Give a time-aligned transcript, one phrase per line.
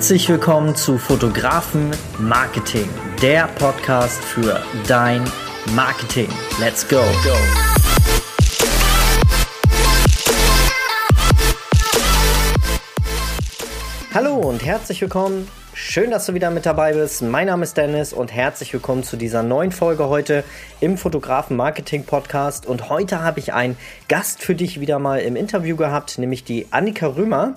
[0.00, 2.88] Herzlich willkommen zu Fotografen Marketing,
[3.20, 5.22] der Podcast für dein
[5.74, 6.30] Marketing.
[6.58, 7.02] Let's go.
[14.14, 15.46] Hallo und herzlich willkommen.
[15.74, 17.20] Schön, dass du wieder mit dabei bist.
[17.20, 20.44] Mein Name ist Dennis und herzlich willkommen zu dieser neuen Folge heute
[20.80, 22.64] im Fotografen Marketing Podcast.
[22.64, 23.76] Und heute habe ich einen
[24.08, 27.56] Gast für dich wieder mal im Interview gehabt, nämlich die Annika Römer.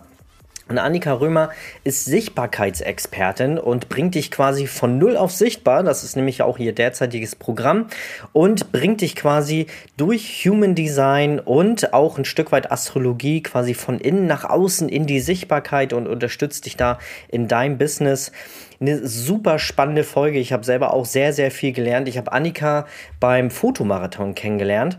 [0.70, 1.50] Und Annika Römer
[1.84, 5.84] ist Sichtbarkeitsexpertin und bringt dich quasi von null auf sichtbar.
[5.84, 7.88] Das ist nämlich auch ihr derzeitiges Programm
[8.32, 9.68] und bringt dich quasi
[9.98, 15.06] durch Human Design und auch ein Stück weit Astrologie quasi von innen nach außen in
[15.06, 18.32] die Sichtbarkeit und unterstützt dich da in deinem Business.
[18.80, 20.40] Eine super spannende Folge.
[20.40, 22.08] Ich habe selber auch sehr, sehr viel gelernt.
[22.08, 22.88] Ich habe Annika
[23.20, 24.98] beim Fotomarathon kennengelernt.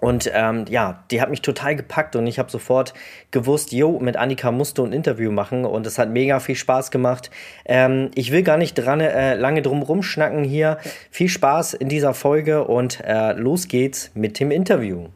[0.00, 2.94] Und ähm, ja, die hat mich total gepackt und ich habe sofort
[3.30, 6.90] gewusst, jo, mit Annika musst du ein Interview machen und es hat mega viel Spaß
[6.90, 7.30] gemacht.
[7.64, 10.78] Ähm, ich will gar nicht dran, äh, lange drum rumschnacken hier.
[11.10, 15.08] Viel Spaß in dieser Folge und äh, los geht's mit dem Interview.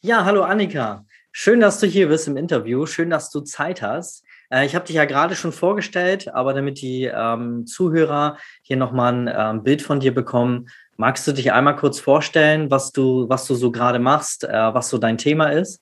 [0.00, 1.04] Ja, hallo Annika.
[1.32, 2.86] Schön, dass du hier bist im Interview.
[2.86, 4.24] Schön, dass du Zeit hast.
[4.50, 9.14] Äh, ich habe dich ja gerade schon vorgestellt, aber damit die ähm, Zuhörer hier nochmal
[9.28, 10.68] ein ähm, Bild von dir bekommen,
[11.00, 14.88] Magst du dich einmal kurz vorstellen, was du, was du so gerade machst, äh, was
[14.90, 15.80] so dein Thema ist?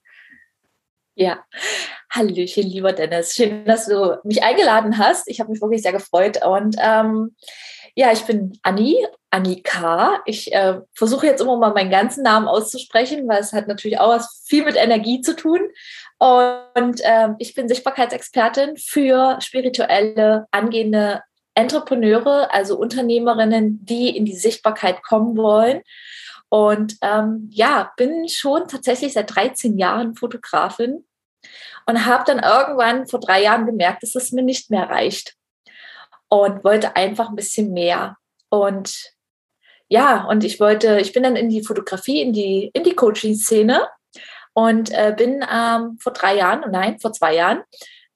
[1.15, 1.43] Ja,
[2.11, 3.33] Hallöchen, lieber Dennis.
[3.33, 5.27] Schön, dass du mich eingeladen hast.
[5.27, 6.45] Ich habe mich wirklich sehr gefreut.
[6.45, 7.35] Und ähm,
[7.95, 10.21] ja, ich bin Anni, Annika.
[10.25, 14.09] Ich äh, versuche jetzt immer mal meinen ganzen Namen auszusprechen, weil es hat natürlich auch
[14.09, 15.61] was viel mit Energie zu tun.
[16.19, 21.21] Und ähm, ich bin Sichtbarkeitsexpertin für spirituelle, angehende
[21.53, 25.81] Entrepreneure, also Unternehmerinnen, die in die Sichtbarkeit kommen wollen.
[26.49, 31.05] Und ähm, ja, bin schon tatsächlich seit 13 Jahren Fotografin
[31.85, 35.35] und habe dann irgendwann vor drei Jahren gemerkt, dass es mir nicht mehr reicht
[36.29, 38.17] und wollte einfach ein bisschen mehr.
[38.49, 39.13] Und
[39.89, 43.87] ja, und ich wollte, ich bin dann in die Fotografie, in die, in die Coaching-Szene
[44.57, 47.61] und äh, bin ähm, vor drei Jahren, nein, vor zwei Jahren,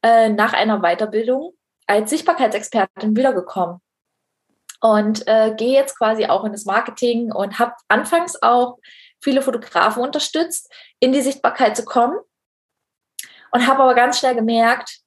[0.02, 1.54] äh, nach einer Weiterbildung
[1.86, 3.80] als Sichtbarkeitsexpertin wiedergekommen.
[4.80, 8.80] Und äh, gehe jetzt quasi auch in das Marketing und habe anfangs auch
[9.22, 12.18] viele Fotografen unterstützt, in die Sichtbarkeit zu kommen.
[13.52, 14.98] Und habe aber ganz schnell gemerkt,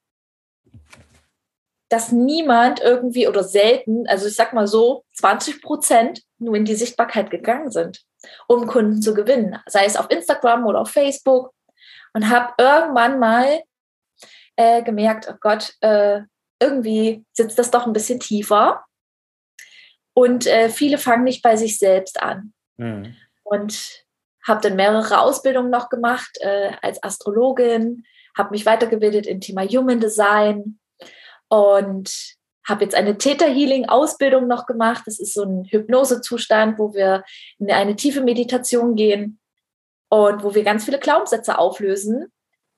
[1.88, 6.76] dass niemand irgendwie oder selten, also ich sag mal so, 20 Prozent nur in die
[6.76, 8.04] Sichtbarkeit gegangen sind,
[8.48, 11.52] um Kunden zu gewinnen, sei es auf Instagram oder auf Facebook.
[12.12, 13.62] Und habe irgendwann mal
[14.56, 16.20] äh, gemerkt, oh Gott, äh,
[16.60, 18.84] irgendwie sitzt das doch ein bisschen tiefer.
[20.14, 22.52] Und äh, viele fangen nicht bei sich selbst an.
[22.76, 23.16] Mhm.
[23.42, 24.04] Und
[24.46, 28.04] habe dann mehrere Ausbildungen noch gemacht äh, als Astrologin,
[28.36, 30.78] habe mich weitergebildet im Thema Human Design
[31.48, 32.36] und
[32.66, 35.02] habe jetzt eine Theta Healing Ausbildung noch gemacht.
[35.06, 37.24] Das ist so ein Hypnosezustand, wo wir
[37.58, 39.38] in eine tiefe Meditation gehen
[40.08, 42.32] und wo wir ganz viele Glaubenssätze auflösen.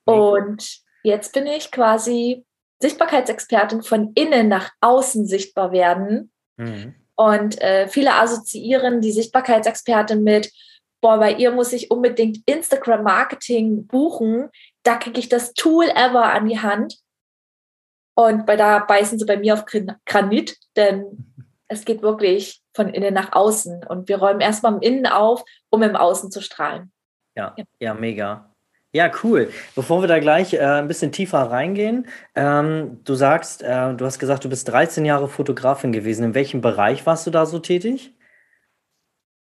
[0.06, 0.12] Mhm.
[0.14, 2.44] Und jetzt bin ich quasi
[2.80, 6.32] Sichtbarkeitsexpertin von innen nach außen sichtbar werden.
[6.56, 6.94] Mhm.
[7.14, 10.52] Und äh, viele assoziieren die Sichtbarkeitsexpertin mit,
[11.00, 14.50] boah, bei ihr muss ich unbedingt Instagram-Marketing buchen.
[14.82, 16.98] Da kriege ich das Tool ever an die Hand.
[18.18, 19.66] Und bei da beißen sie bei mir auf
[20.06, 21.34] Granit, denn
[21.68, 23.84] es geht wirklich von innen nach außen.
[23.88, 26.90] Und wir räumen erstmal im Innen auf, um im Außen zu strahlen.
[27.36, 28.50] Ja, ja, ja mega.
[28.92, 29.52] Ja, cool.
[29.74, 34.18] Bevor wir da gleich äh, ein bisschen tiefer reingehen, ähm, du sagst, äh, du hast
[34.18, 36.24] gesagt, du bist 13 Jahre Fotografin gewesen.
[36.24, 38.14] In welchem Bereich warst du da so tätig?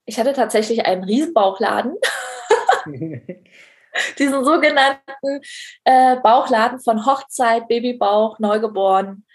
[0.05, 1.95] Ich hatte tatsächlich einen Riesenbauchladen.
[4.19, 5.41] Diesen sogenannten
[5.83, 9.25] äh, Bauchladen von Hochzeit, Babybauch, Neugeboren.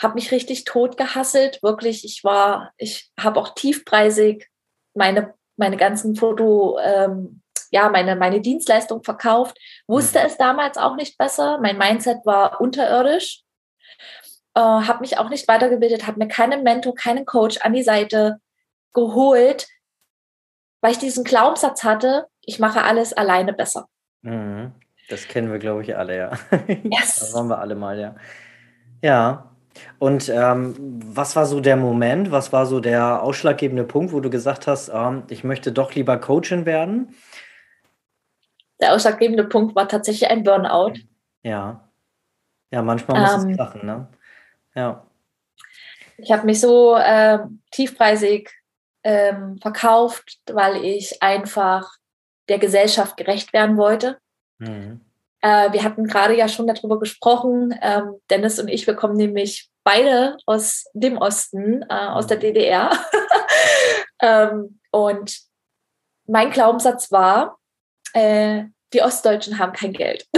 [0.00, 1.62] Habe mich richtig tot gehasselt.
[1.62, 4.48] Wirklich, ich war, ich habe auch tiefpreisig
[4.94, 10.26] meine, meine ganzen Foto, ähm, ja, meine, meine Dienstleistung verkauft, wusste mhm.
[10.26, 11.58] es damals auch nicht besser.
[11.60, 13.42] Mein Mindset war unterirdisch,
[14.54, 18.40] äh, habe mich auch nicht weitergebildet, habe mir keinen Mentor, keinen Coach an die Seite
[18.92, 19.68] geholt,
[20.80, 23.88] weil ich diesen Glaubenssatz hatte, ich mache alles alleine besser.
[24.22, 24.72] Mhm.
[25.08, 26.30] Das kennen wir, glaube ich, alle, ja.
[26.84, 27.16] Yes.
[27.20, 28.14] das waren wir alle mal, ja.
[29.02, 29.50] Ja.
[29.98, 30.74] Und ähm,
[31.04, 34.90] was war so der Moment, was war so der ausschlaggebende Punkt, wo du gesagt hast,
[34.92, 37.14] ähm, ich möchte doch lieber Coachin werden?
[38.80, 40.94] der ausschlaggebende Punkt war tatsächlich ein Burnout.
[41.42, 41.88] Ja.
[42.70, 44.08] Ja, manchmal muss ähm, es krachen, ne?
[44.74, 45.06] Ja.
[46.18, 47.38] Ich habe mich so äh,
[47.70, 48.50] tiefpreisig
[49.04, 51.97] ähm, verkauft, weil ich einfach
[52.48, 54.18] der Gesellschaft gerecht werden wollte.
[54.58, 55.00] Mhm.
[55.40, 57.78] Äh, wir hatten gerade ja schon darüber gesprochen.
[57.80, 62.90] Ähm, Dennis und ich, wir kommen nämlich beide aus dem Osten, äh, aus der DDR.
[64.22, 65.38] ähm, und
[66.26, 67.58] mein Glaubenssatz war,
[68.12, 70.26] äh, die Ostdeutschen haben kein Geld.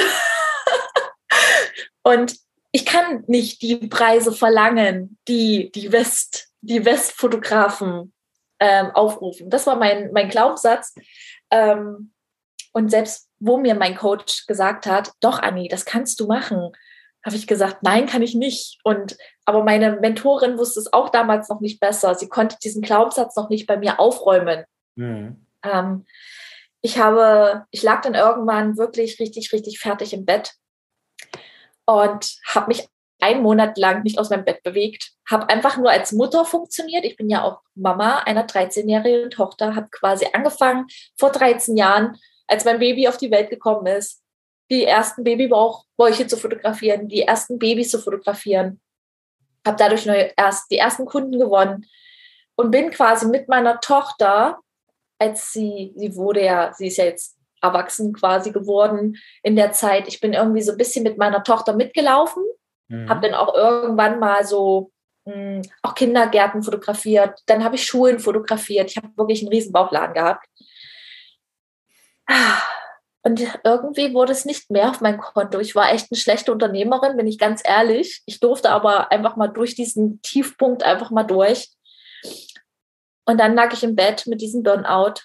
[2.03, 2.37] und
[2.73, 8.13] ich kann nicht die Preise verlangen, die die West, die Westfotografen
[8.61, 9.51] ähm, aufrufen.
[9.51, 10.95] Das war mein, mein Glaubenssatz.
[11.51, 12.13] Ähm,
[12.73, 16.73] und selbst wo mir mein Coach gesagt hat, doch, Anni, das kannst du machen,
[17.25, 18.79] habe ich gesagt, nein, kann ich nicht.
[18.85, 22.15] Und aber meine Mentorin wusste es auch damals noch nicht besser.
[22.15, 24.65] Sie konnte diesen Glaubenssatz noch nicht bei mir aufräumen.
[24.97, 25.47] Mhm.
[25.63, 26.07] Ähm,
[26.83, 30.55] ich habe, ich lag dann irgendwann wirklich richtig, richtig fertig im Bett
[31.85, 32.89] und habe mich
[33.21, 37.05] einen Monat lang nicht aus meinem Bett bewegt, habe einfach nur als Mutter funktioniert.
[37.05, 40.87] Ich bin ja auch Mama einer 13-jährigen Tochter, habe quasi angefangen
[41.17, 44.23] vor 13 Jahren, als mein Baby auf die Welt gekommen ist,
[44.71, 48.81] die ersten Babybauchbäuche zu fotografieren, die ersten Babys zu fotografieren.
[49.67, 51.87] Habe dadurch neue, erst die ersten Kunden gewonnen
[52.57, 54.59] und bin quasi mit meiner Tochter,
[55.19, 60.09] als sie, sie wurde ja, sie ist ja jetzt erwachsen quasi geworden in der Zeit.
[60.09, 62.43] Ich bin irgendwie so ein bisschen mit meiner Tochter mitgelaufen,
[62.91, 63.09] mhm.
[63.09, 64.91] habe dann auch irgendwann mal so
[65.25, 67.41] mh, hm, auch Kindergärten fotografiert.
[67.47, 68.91] Dann habe ich Schulen fotografiert.
[68.91, 70.47] Ich habe wirklich einen riesen Bauchladen gehabt.
[73.23, 75.59] Und irgendwie wurde es nicht mehr auf mein Konto.
[75.59, 78.23] Ich war echt eine schlechte Unternehmerin, bin ich ganz ehrlich.
[78.27, 81.69] Ich durfte aber einfach mal durch diesen Tiefpunkt einfach mal durch.
[83.27, 85.21] Und dann lag ich im Bett mit diesem Burnout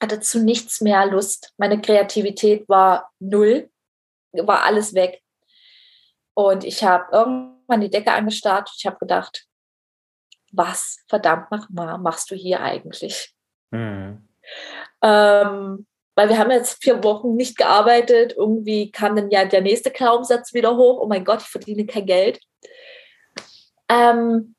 [0.00, 1.52] hatte zu nichts mehr Lust.
[1.56, 3.70] Meine Kreativität war null,
[4.32, 5.22] war alles weg.
[6.36, 8.70] Und ich habe irgendwann die Decke angestarrt.
[8.76, 9.46] Ich habe gedacht,
[10.52, 13.34] was verdammt mal machst du hier eigentlich?
[13.70, 14.28] Mhm.
[15.02, 18.34] Ähm, weil wir haben jetzt vier Wochen nicht gearbeitet.
[18.36, 21.00] Irgendwie kam dann ja der nächste Glaubenssatz wieder hoch.
[21.00, 22.38] Oh mein Gott, ich verdiene kein Geld.
[23.88, 24.54] Ähm,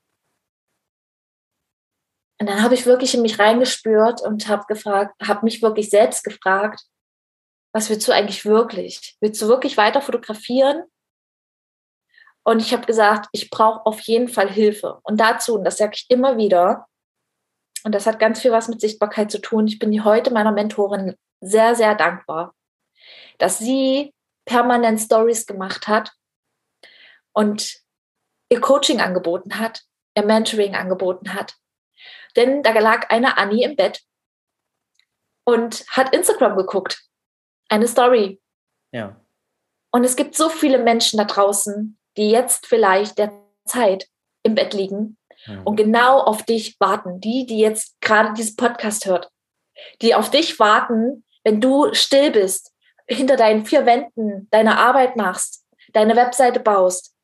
[2.39, 6.24] und dann habe ich wirklich in mich reingespürt und habe gefragt, habe mich wirklich selbst
[6.24, 6.81] gefragt,
[7.71, 9.15] was willst du eigentlich wirklich?
[9.19, 10.83] Willst du wirklich weiter fotografieren?
[12.47, 14.99] Und ich habe gesagt, ich brauche auf jeden Fall Hilfe.
[15.03, 16.88] Und dazu, und das sage ich immer wieder,
[17.83, 21.15] und das hat ganz viel was mit Sichtbarkeit zu tun, ich bin heute meiner Mentorin
[21.41, 22.53] sehr, sehr dankbar,
[23.38, 24.13] dass sie
[24.45, 26.13] permanent Stories gemacht hat
[27.33, 27.81] und
[28.50, 29.83] ihr Coaching angeboten hat,
[30.15, 31.57] ihr Mentoring angeboten hat
[32.38, 34.01] denn da lag eine Annie im Bett
[35.43, 37.03] und hat Instagram geguckt.
[37.67, 38.39] Eine Story.
[38.93, 39.19] Ja.
[39.91, 43.31] Und es gibt so viele Menschen da draußen, die jetzt vielleicht der
[43.65, 44.07] Zeit
[44.43, 45.61] im Bett liegen mhm.
[45.63, 47.19] und genau auf dich warten.
[47.19, 49.29] Die, die jetzt gerade dieses Podcast hört,
[50.01, 52.73] die auf dich warten, wenn du still bist,
[53.07, 57.15] hinter deinen vier Wänden deine Arbeit machst, deine Webseite baust.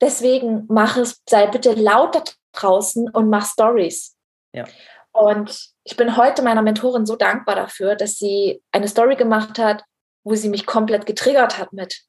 [0.00, 4.16] Deswegen mach es, sei bitte lauter draußen und mach Stories.
[4.52, 4.64] Ja.
[5.12, 9.84] Und ich bin heute meiner Mentorin so dankbar dafür, dass sie eine Story gemacht hat,
[10.24, 12.02] wo sie mich komplett getriggert hat mit.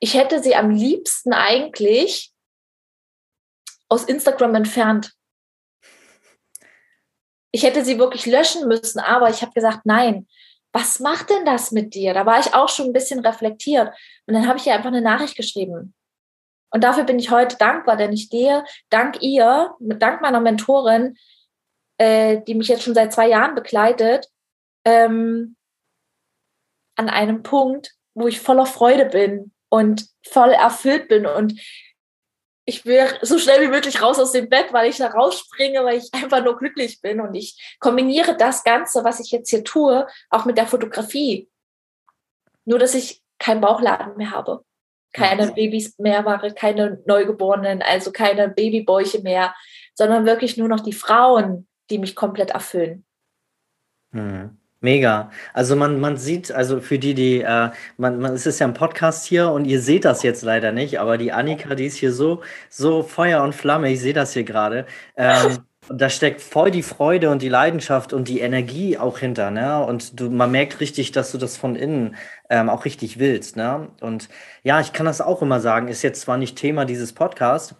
[0.00, 2.32] Ich hätte sie am liebsten eigentlich
[3.88, 5.12] aus Instagram entfernt.
[7.52, 10.26] Ich hätte sie wirklich löschen müssen, aber ich habe gesagt, nein,
[10.72, 12.12] was macht denn das mit dir?
[12.12, 13.94] Da war ich auch schon ein bisschen reflektiert.
[14.26, 15.94] Und dann habe ich ihr einfach eine Nachricht geschrieben.
[16.70, 21.16] Und dafür bin ich heute dankbar, denn ich stehe dank ihr, dank meiner Mentorin,
[21.98, 24.28] äh, die mich jetzt schon seit zwei Jahren begleitet,
[24.84, 25.54] ähm,
[26.96, 31.60] an einem Punkt, wo ich voller Freude bin und voll erfüllt bin und
[32.66, 35.98] ich will so schnell wie möglich raus aus dem Bett, weil ich da rausspringe, weil
[35.98, 37.20] ich einfach nur glücklich bin.
[37.20, 41.50] Und ich kombiniere das Ganze, was ich jetzt hier tue, auch mit der Fotografie.
[42.64, 44.64] Nur, dass ich keinen Bauchladen mehr habe
[45.14, 49.54] keine Babys mehr mache, keine Neugeborenen, also keine Babybäuche mehr,
[49.94, 53.06] sondern wirklich nur noch die Frauen, die mich komplett erfüllen.
[54.12, 54.58] Hm.
[54.84, 55.30] Mega.
[55.54, 58.74] Also man, man sieht, also für die, die, äh, man, man, es ist ja ein
[58.74, 62.12] Podcast hier und ihr seht das jetzt leider nicht, aber die Annika, die ist hier
[62.12, 64.84] so, so Feuer und Flamme, ich sehe das hier gerade.
[65.16, 69.84] Ähm, da steckt voll die Freude und die Leidenschaft und die Energie auch hinter, ne?
[69.86, 72.16] Und du, man merkt richtig, dass du das von innen
[72.50, 73.88] ähm, auch richtig willst, ne?
[74.00, 74.28] Und
[74.64, 77.74] ja, ich kann das auch immer sagen, ist jetzt zwar nicht Thema dieses Podcasts,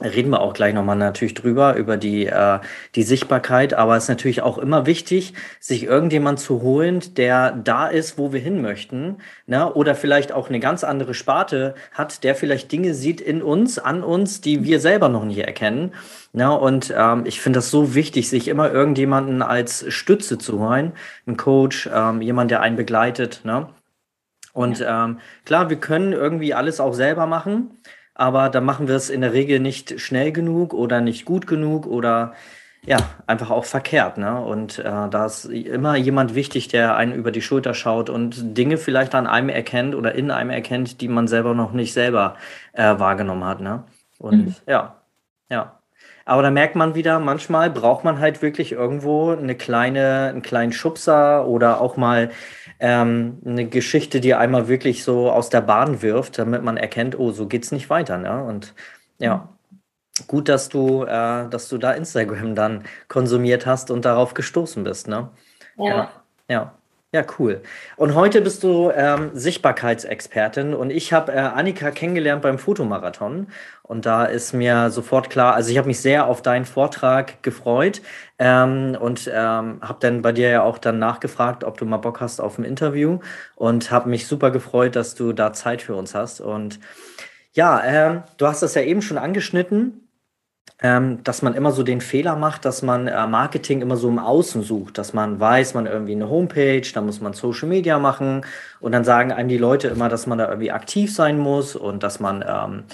[0.00, 2.58] reden wir auch gleich nochmal natürlich drüber, über die, äh,
[2.94, 3.72] die Sichtbarkeit.
[3.74, 8.32] Aber es ist natürlich auch immer wichtig, sich irgendjemand zu holen, der da ist, wo
[8.32, 9.16] wir hin möchten.
[9.46, 9.72] Ne?
[9.72, 14.02] Oder vielleicht auch eine ganz andere Sparte hat, der vielleicht Dinge sieht in uns, an
[14.04, 15.94] uns, die wir selber noch nicht erkennen.
[16.32, 16.50] Ne?
[16.56, 20.92] Und ähm, ich finde das so wichtig, sich immer irgendjemanden als Stütze zu holen.
[21.26, 23.40] Ein Coach, ähm, jemand, der einen begleitet.
[23.44, 23.68] Ne?
[24.52, 25.04] Und ja.
[25.04, 27.72] ähm, klar, wir können irgendwie alles auch selber machen,
[28.16, 31.86] aber da machen wir es in der Regel nicht schnell genug oder nicht gut genug
[31.86, 32.32] oder
[32.86, 34.16] ja, einfach auch verkehrt.
[34.16, 34.40] Ne?
[34.40, 38.78] Und äh, da ist immer jemand wichtig, der einen über die Schulter schaut und Dinge
[38.78, 42.36] vielleicht an einem erkennt oder in einem erkennt, die man selber noch nicht selber
[42.72, 43.60] äh, wahrgenommen hat.
[43.60, 43.82] Ne?
[44.18, 44.54] Und mhm.
[44.66, 44.96] ja,
[45.50, 45.72] ja.
[46.24, 50.72] Aber da merkt man wieder, manchmal braucht man halt wirklich irgendwo eine kleine, einen kleinen
[50.72, 52.30] Schubser oder auch mal
[52.80, 57.30] ähm, eine Geschichte, die einmal wirklich so aus der Bahn wirft, damit man erkennt, oh,
[57.30, 58.18] so geht's nicht weiter.
[58.18, 58.44] Ne?
[58.44, 58.74] Und
[59.18, 59.48] ja,
[60.26, 65.08] gut, dass du, äh, dass du da Instagram dann konsumiert hast und darauf gestoßen bist.
[65.08, 65.30] Ne?
[65.78, 65.86] Ja.
[65.86, 66.10] ja.
[66.48, 66.75] ja.
[67.16, 67.62] Ja, cool.
[67.96, 73.46] Und heute bist du ähm, Sichtbarkeitsexpertin und ich habe äh, Annika kennengelernt beim Fotomarathon
[73.82, 78.02] und da ist mir sofort klar, also ich habe mich sehr auf deinen Vortrag gefreut
[78.38, 82.20] ähm, und ähm, habe dann bei dir ja auch dann nachgefragt, ob du mal Bock
[82.20, 83.20] hast auf ein Interview
[83.54, 86.80] und habe mich super gefreut, dass du da Zeit für uns hast und
[87.54, 90.05] ja, ähm, du hast das ja eben schon angeschnitten
[90.82, 94.18] ähm, dass man immer so den Fehler macht, dass man äh, Marketing immer so im
[94.18, 98.44] Außen sucht, dass man weiß, man irgendwie eine Homepage, da muss man Social Media machen
[98.80, 102.02] und dann sagen einem die Leute immer, dass man da irgendwie aktiv sein muss und
[102.02, 102.84] dass man, ähm,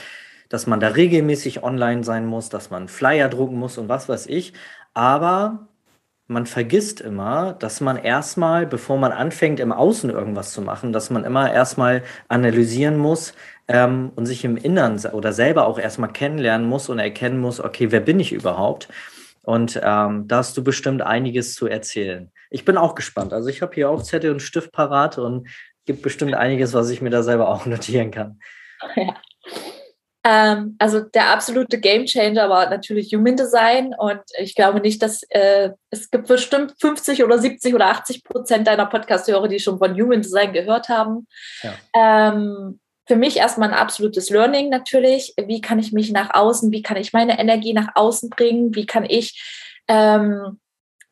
[0.48, 4.26] dass man da regelmäßig online sein muss, dass man Flyer drucken muss und was weiß
[4.26, 4.52] ich.
[4.94, 5.66] Aber
[6.32, 11.10] man vergisst immer, dass man erstmal, bevor man anfängt, im Außen irgendwas zu machen, dass
[11.10, 13.34] man immer erstmal analysieren muss,
[13.68, 17.90] ähm, und sich im Innern oder selber auch erstmal kennenlernen muss und erkennen muss, okay,
[17.90, 18.88] wer bin ich überhaupt?
[19.42, 22.30] Und ähm, da hast du bestimmt einiges zu erzählen.
[22.50, 23.32] Ich bin auch gespannt.
[23.32, 25.48] Also ich habe hier auch Zettel und Stift parat und
[25.84, 28.38] gibt bestimmt einiges, was ich mir da selber auch notieren kann.
[28.94, 29.16] Ja.
[30.24, 35.70] Ähm, also der absolute Gamechanger war natürlich Human Design und ich glaube nicht, dass äh,
[35.90, 40.22] es gibt bestimmt 50 oder 70 oder 80 Prozent deiner Podcast-Hörer, die schon von Human
[40.22, 41.26] Design gehört haben.
[41.62, 41.74] Ja.
[42.32, 45.34] Ähm, für mich erstmal ein absolutes Learning natürlich.
[45.36, 48.86] Wie kann ich mich nach außen, wie kann ich meine Energie nach außen bringen, wie
[48.86, 49.42] kann ich
[49.88, 50.60] ähm,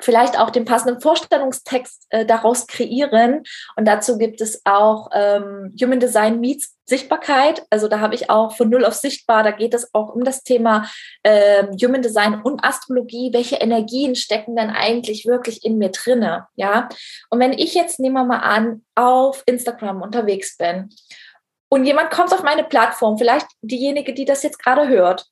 [0.00, 3.42] vielleicht auch den passenden Vorstellungstext äh, daraus kreieren.
[3.76, 7.64] Und dazu gibt es auch ähm, Human Design Meets Sichtbarkeit.
[7.70, 10.42] Also da habe ich auch von Null auf Sichtbar, da geht es auch um das
[10.42, 10.90] Thema
[11.22, 13.30] äh, Human Design und Astrologie.
[13.32, 16.48] Welche Energien stecken denn eigentlich wirklich in mir drinne?
[16.56, 16.88] Ja.
[17.30, 20.90] Und wenn ich jetzt, nehmen wir mal an, auf Instagram unterwegs bin
[21.68, 25.26] und jemand kommt auf meine Plattform, vielleicht diejenige, die das jetzt gerade hört,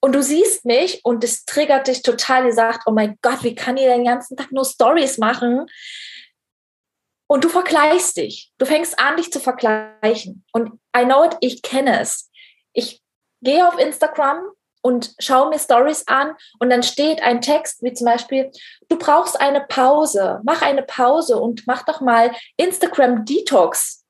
[0.00, 3.54] und du siehst mich und es triggert dich total, ihr sagt, oh mein Gott, wie
[3.54, 5.66] kann ihr den ganzen Tag nur Stories machen?
[7.28, 8.52] Und du vergleichst dich.
[8.58, 10.44] Du fängst an, dich zu vergleichen.
[10.52, 12.30] Und I know it, ich kenne es.
[12.72, 13.02] Ich
[13.42, 14.44] gehe auf Instagram
[14.82, 18.52] und schaue mir Stories an und dann steht ein Text wie zum Beispiel,
[18.88, 24.04] du brauchst eine Pause, mach eine Pause und mach doch mal Instagram Detox.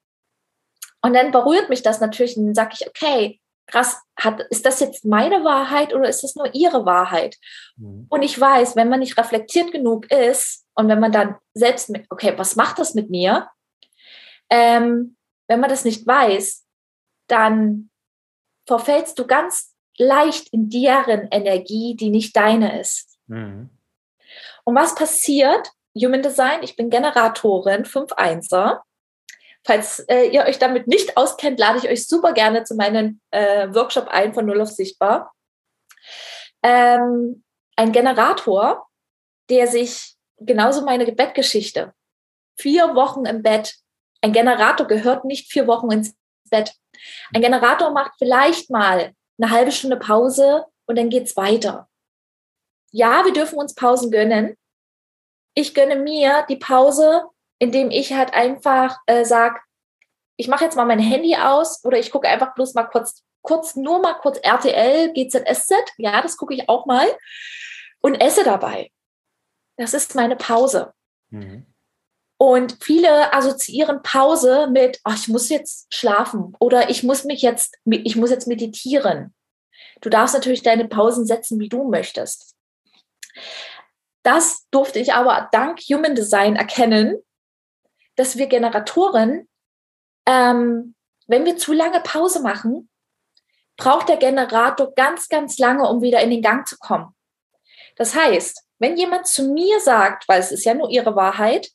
[1.01, 4.81] Und dann berührt mich das natürlich und dann sage ich, okay, krass, hat, ist das
[4.81, 7.37] jetzt meine Wahrheit oder ist das nur ihre Wahrheit?
[7.77, 8.07] Mhm.
[8.09, 12.07] Und ich weiß, wenn man nicht reflektiert genug ist und wenn man dann selbst mit,
[12.11, 13.49] okay, was macht das mit mir?
[14.51, 15.17] Ähm,
[15.49, 16.65] wenn man das nicht weiß,
[17.29, 17.91] dann
[18.67, 23.19] verfällst du ganz leicht in deren Energie, die nicht deine ist.
[23.27, 23.71] Mhm.
[24.65, 25.71] Und was passiert?
[25.97, 28.81] Human Design, ich bin Generatorin, 5-1er.
[29.67, 33.67] Falls äh, ihr euch damit nicht auskennt, lade ich euch super gerne zu meinem äh,
[33.75, 35.35] Workshop ein von Null auf Sichtbar.
[36.63, 37.43] Ähm,
[37.75, 38.87] ein Generator,
[39.51, 41.93] der sich genauso meine Bettgeschichte,
[42.57, 43.75] vier Wochen im Bett.
[44.21, 46.15] Ein Generator gehört nicht vier Wochen ins
[46.49, 46.73] Bett.
[47.35, 51.89] Ein Generator macht vielleicht mal eine halbe Stunde Pause und dann geht's weiter.
[52.93, 54.57] Ja, wir dürfen uns Pausen gönnen.
[55.55, 57.25] Ich gönne mir die Pause
[57.59, 59.61] indem ich halt einfach äh, sage,
[60.37, 63.77] ich mache jetzt mal mein Handy aus oder ich gucke einfach bloß mal kurz, kurz,
[63.77, 67.07] nur mal kurz RTL, GZSZ, ja, das gucke ich auch mal
[68.01, 68.91] und esse dabei.
[69.77, 70.93] Das ist meine Pause.
[71.31, 71.67] Mhm.
[72.39, 77.79] Und viele assoziieren Pause mit, ach, ich muss jetzt schlafen oder ich muss mich jetzt,
[77.87, 79.35] ich muss jetzt meditieren.
[80.03, 82.55] Du darfst natürlich deine Pausen setzen, wie du möchtest.
[84.23, 87.23] Das durfte ich aber dank Human Design erkennen,
[88.17, 89.49] dass wir Generatoren,
[90.27, 90.95] ähm,
[91.27, 92.89] wenn wir zu lange Pause machen,
[93.77, 97.15] braucht der Generator ganz, ganz lange, um wieder in den Gang zu kommen.
[97.97, 101.71] Das heißt, wenn jemand zu mir sagt, weil es ist ja nur ihre Wahrheit,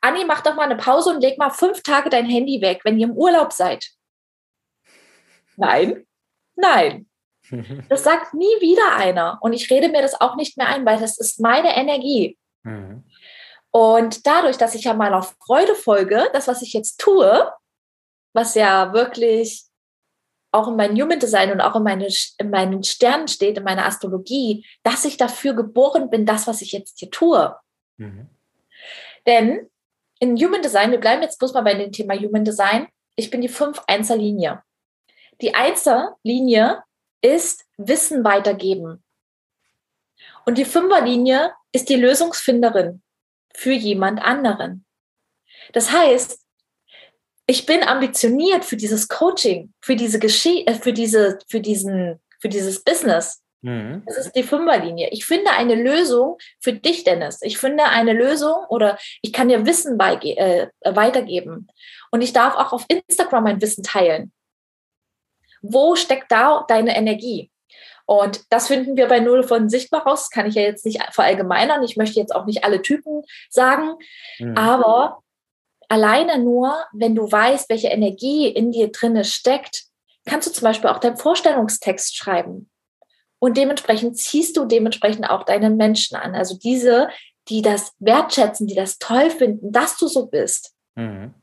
[0.00, 2.98] Anni, mach doch mal eine Pause und leg mal fünf Tage dein Handy weg, wenn
[2.98, 3.86] ihr im Urlaub seid.
[5.56, 6.06] Nein,
[6.56, 7.06] nein.
[7.90, 9.38] Das sagt nie wieder einer.
[9.42, 12.38] Und ich rede mir das auch nicht mehr ein, weil das ist meine Energie.
[12.62, 13.04] Mhm.
[13.76, 17.52] Und dadurch, dass ich ja meiner Freude folge, das, was ich jetzt tue,
[18.32, 19.64] was ja wirklich
[20.52, 22.06] auch in meinem Human Design und auch in, meine,
[22.38, 26.70] in meinen Sternen steht, in meiner Astrologie, dass ich dafür geboren bin, das, was ich
[26.70, 27.52] jetzt hier tue.
[27.96, 28.28] Mhm.
[29.26, 29.68] Denn
[30.20, 33.40] in Human Design, wir bleiben jetzt bloß mal bei dem Thema Human Design, ich bin
[33.40, 34.62] die 5-1er-Linie.
[35.40, 36.84] Die Einser-Linie
[37.22, 39.02] ist Wissen weitergeben.
[40.46, 43.02] Und die Fünferlinie ist die Lösungsfinderin
[43.54, 44.84] für jemand anderen.
[45.72, 46.38] Das heißt,
[47.46, 52.48] ich bin ambitioniert für dieses Coaching, für diese Geschichte, äh, für diese, für diesen, für
[52.48, 53.42] dieses Business.
[53.62, 54.02] Mhm.
[54.06, 55.08] Das ist die Fünferlinie.
[55.10, 57.40] Ich finde eine Lösung für dich, Dennis.
[57.42, 61.68] Ich finde eine Lösung oder ich kann dir Wissen äh, weitergeben.
[62.10, 64.32] Und ich darf auch auf Instagram mein Wissen teilen.
[65.62, 67.50] Wo steckt da deine Energie?
[68.06, 70.22] Und das finden wir bei Null von sichtbar raus.
[70.22, 71.82] Das kann ich ja jetzt nicht verallgemeinern.
[71.82, 73.94] Ich möchte jetzt auch nicht alle Typen sagen.
[74.38, 74.56] Mhm.
[74.56, 75.22] Aber
[75.88, 79.84] alleine nur, wenn du weißt, welche Energie in dir drinne steckt,
[80.26, 82.70] kannst du zum Beispiel auch deinen Vorstellungstext schreiben.
[83.38, 86.34] Und dementsprechend ziehst du dementsprechend auch deinen Menschen an.
[86.34, 87.08] Also diese,
[87.48, 90.74] die das wertschätzen, die das toll finden, dass du so bist.
[90.94, 91.34] Mhm.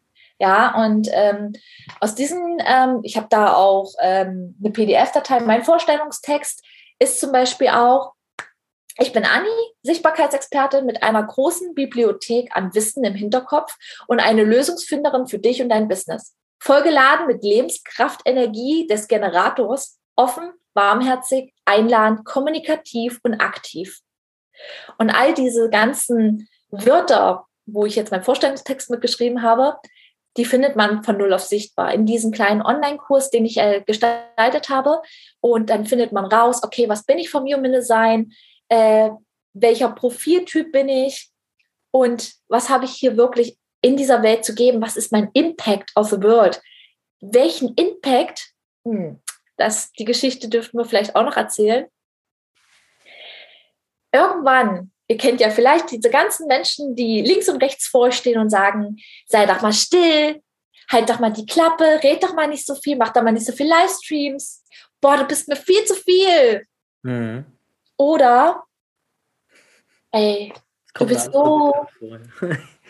[0.42, 1.54] Ja, und ähm,
[2.00, 6.66] aus diesen, ähm, ich habe da auch ähm, eine PDF-Datei, mein Vorstellungstext
[6.98, 8.14] ist zum Beispiel auch,
[8.98, 9.48] ich bin Anni,
[9.84, 15.70] Sichtbarkeitsexpertin mit einer großen Bibliothek an Wissen im Hinterkopf und eine Lösungsfinderin für dich und
[15.70, 16.36] dein Business.
[16.58, 24.00] Vollgeladen mit Lebenskraft, Energie des Generators, offen, warmherzig, einladend, kommunikativ und aktiv.
[24.98, 29.78] Und all diese ganzen Wörter, wo ich jetzt meinen Vorstellungstext mitgeschrieben habe,
[30.38, 34.70] die findet man von Null auf sichtbar in diesem kleinen Online-Kurs, den ich äh, gestaltet
[34.70, 35.02] habe.
[35.40, 38.32] Und dann findet man raus, okay, was bin ich vom Human Design?
[38.72, 39.12] äh,
[39.54, 41.30] welcher Profiltyp bin ich
[41.92, 45.92] und was habe ich hier wirklich in dieser Welt zu geben, was ist mein Impact
[45.96, 46.62] of the World,
[47.20, 48.54] welchen Impact,
[48.86, 49.22] hm,
[49.58, 51.86] das, die Geschichte dürften wir vielleicht auch noch erzählen.
[54.14, 58.96] Irgendwann, ihr kennt ja vielleicht diese ganzen Menschen, die links und rechts vorstehen und sagen,
[59.28, 60.42] sei doch mal still,
[60.90, 63.46] halt doch mal die Klappe, red doch mal nicht so viel, mach doch mal nicht
[63.46, 64.64] so viel Livestreams.
[65.02, 66.66] Boah, du bist mir viel zu viel.
[67.02, 67.44] Mhm.
[67.98, 68.64] Oder,
[70.12, 70.54] ey,
[70.94, 71.74] du bist so,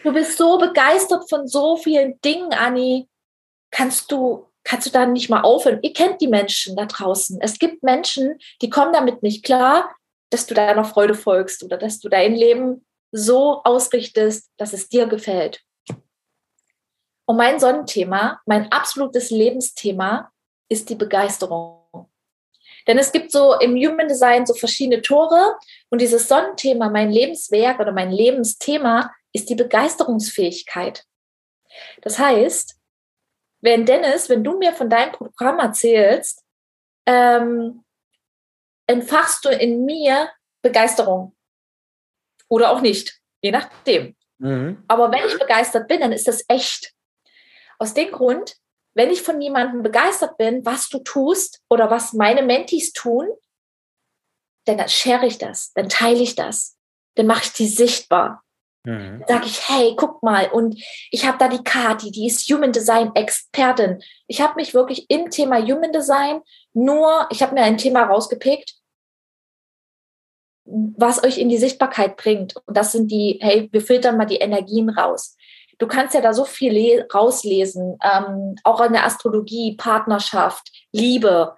[0.03, 3.09] du bist so begeistert von so vielen Dingen, Anni.
[3.71, 5.79] Kannst du, kannst du da nicht mal aufhören?
[5.81, 7.41] Ihr kennt die Menschen da draußen.
[7.41, 9.89] Es gibt Menschen, die kommen damit nicht klar,
[10.31, 15.05] dass du deiner Freude folgst oder dass du dein Leben so ausrichtest, dass es dir
[15.05, 15.61] gefällt.
[17.25, 20.31] Und mein Sonnenthema, mein absolutes Lebensthema
[20.69, 22.09] ist die Begeisterung.
[22.87, 25.55] Denn es gibt so im Human Design so verschiedene Tore
[25.89, 31.03] und dieses Sonnenthema, mein Lebenswerk oder mein Lebensthema ist die Begeisterungsfähigkeit.
[32.01, 32.77] Das heißt,
[33.61, 36.43] wenn Dennis, wenn du mir von deinem Programm erzählst,
[37.05, 37.83] ähm,
[38.91, 40.29] entfachst du in mir
[40.61, 41.35] Begeisterung
[42.47, 44.15] oder auch nicht, je nachdem.
[44.39, 44.83] Mhm.
[44.87, 46.93] Aber wenn ich begeistert bin, dann ist das echt.
[47.79, 48.57] Aus dem Grund,
[48.93, 53.27] wenn ich von jemandem begeistert bin, was du tust oder was meine Mentis tun,
[54.65, 56.77] dann share ich das, dann teile ich das,
[57.15, 58.43] dann mache ich die sichtbar.
[58.83, 59.23] Mhm.
[59.27, 60.75] Dann sage ich, hey, guck mal, und
[61.11, 64.03] ich habe da die Kati, die ist Human Design Expertin.
[64.27, 66.41] Ich habe mich wirklich im Thema Human Design
[66.73, 68.80] nur, ich habe mir ein Thema rausgepickt,
[70.97, 72.55] was euch in die Sichtbarkeit bringt.
[72.65, 75.35] Und das sind die, hey, wir filtern mal die Energien raus
[75.81, 81.55] du kannst ja da so viel rauslesen, ähm, auch in der Astrologie, Partnerschaft, Liebe.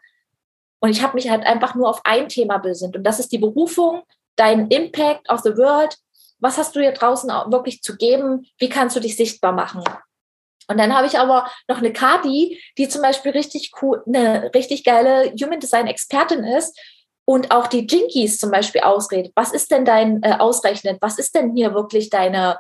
[0.80, 2.96] Und ich habe mich halt einfach nur auf ein Thema besinnt.
[2.96, 4.04] Und das ist die Berufung,
[4.38, 5.98] dein Impact of the World.
[6.40, 8.48] Was hast du hier draußen wirklich zu geben?
[8.58, 9.84] Wie kannst du dich sichtbar machen?
[10.70, 14.86] Und dann habe ich aber noch eine Kati, die zum Beispiel richtig cool, eine richtig
[14.86, 16.80] geile Human Design Expertin ist
[17.26, 19.32] und auch die Jinkies zum Beispiel ausredet.
[19.36, 20.98] Was ist denn dein äh, Ausrechnen?
[21.02, 22.58] Was ist denn hier wirklich deine,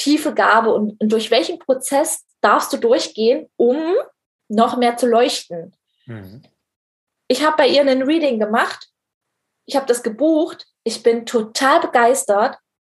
[0.00, 3.94] tiefe Gabe und, und durch welchen Prozess darfst du durchgehen, um
[4.48, 5.76] noch mehr zu leuchten.
[6.06, 6.42] Mhm.
[7.28, 8.88] Ich habe bei ihr einen Reading gemacht,
[9.66, 12.56] ich habe das gebucht, ich bin total begeistert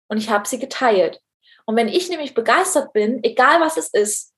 [0.08, 1.20] und ich habe sie geteilt.
[1.66, 4.32] Und wenn ich nämlich begeistert bin, egal was es ist,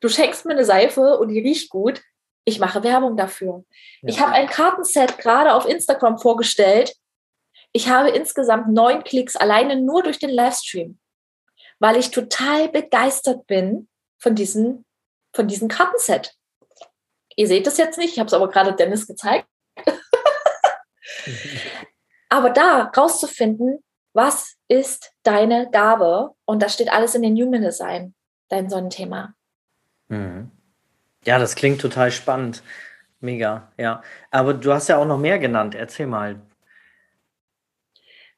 [0.00, 2.02] du schenkst mir eine Seife und die riecht gut,
[2.46, 3.64] ich mache Werbung dafür.
[4.00, 4.08] Ja.
[4.08, 6.94] Ich habe ein Kartenset gerade auf Instagram vorgestellt.
[7.72, 10.98] Ich habe insgesamt neun Klicks alleine nur durch den Livestream
[11.78, 14.84] weil ich total begeistert bin von diesem,
[15.34, 16.34] von diesem Kartenset.
[17.36, 19.46] Ihr seht das jetzt nicht, ich habe es aber gerade Dennis gezeigt.
[22.28, 26.30] aber da rauszufinden, was ist deine Gabe?
[26.46, 28.14] Und das steht alles in den Human Design,
[28.48, 29.34] dein Sonnenthema.
[30.08, 30.50] Mhm.
[31.26, 32.62] Ja, das klingt total spannend.
[33.20, 34.02] Mega, ja.
[34.30, 35.74] Aber du hast ja auch noch mehr genannt.
[35.74, 36.45] Erzähl mal.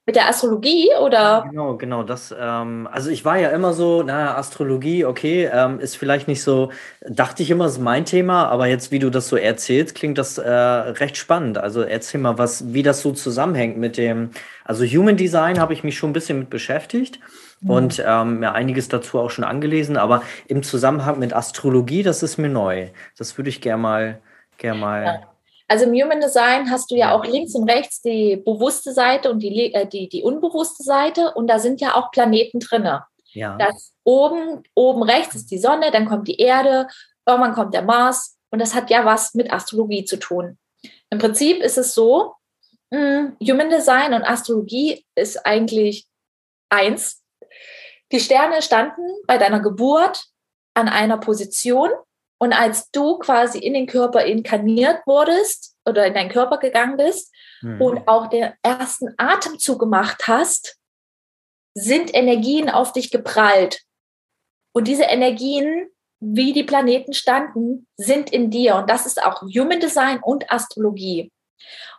[0.08, 1.44] Mit der Astrologie oder?
[1.50, 2.02] Genau, genau.
[2.02, 6.42] Das, ähm, also ich war ja immer so, na, Astrologie, okay, ähm, ist vielleicht nicht
[6.42, 6.72] so,
[7.06, 10.38] dachte ich immer, ist mein Thema, aber jetzt, wie du das so erzählst, klingt das
[10.38, 11.58] äh, recht spannend.
[11.58, 14.30] Also erzähl mal, was, wie das so zusammenhängt mit dem,
[14.64, 17.20] also Human Design habe ich mich schon ein bisschen mit beschäftigt
[17.60, 17.70] mhm.
[17.70, 22.38] und ähm, mir einiges dazu auch schon angelesen, aber im Zusammenhang mit Astrologie, das ist
[22.38, 22.88] mir neu.
[23.18, 24.20] Das würde ich gerne mal,
[24.56, 25.04] gern mal.
[25.04, 25.27] Ja
[25.68, 29.40] also im Human Design hast du ja auch links und rechts die bewusste Seite und
[29.40, 33.04] die, äh, die, die unbewusste Seite und da sind ja auch Planeten drinne.
[33.32, 33.56] Ja.
[33.58, 36.88] Das oben, oben rechts ist die Sonne, dann kommt die Erde,
[37.26, 40.58] irgendwann kommt der Mars und das hat ja was mit Astrologie zu tun.
[41.10, 42.34] Im Prinzip ist es so,
[42.90, 46.06] mh, hm, Human Design und Astrologie ist eigentlich
[46.70, 47.22] eins.
[48.10, 50.24] Die Sterne standen bei deiner Geburt
[50.72, 51.90] an einer Position
[52.38, 57.34] und als du quasi in den Körper inkarniert wurdest oder in deinen Körper gegangen bist
[57.62, 57.80] mhm.
[57.80, 60.76] und auch den ersten Atemzug gemacht hast,
[61.74, 63.80] sind Energien auf dich geprallt.
[64.72, 65.88] Und diese Energien,
[66.20, 68.76] wie die Planeten standen, sind in dir.
[68.76, 71.32] Und das ist auch Human Design und Astrologie.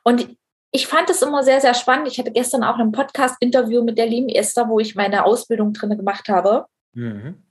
[0.03, 0.35] Und
[0.71, 2.07] ich fand es immer sehr, sehr spannend.
[2.07, 5.97] Ich hatte gestern auch ein Podcast-Interview mit der lieben Esther, wo ich meine Ausbildung drin
[5.97, 6.67] gemacht habe.
[6.93, 7.43] Mhm.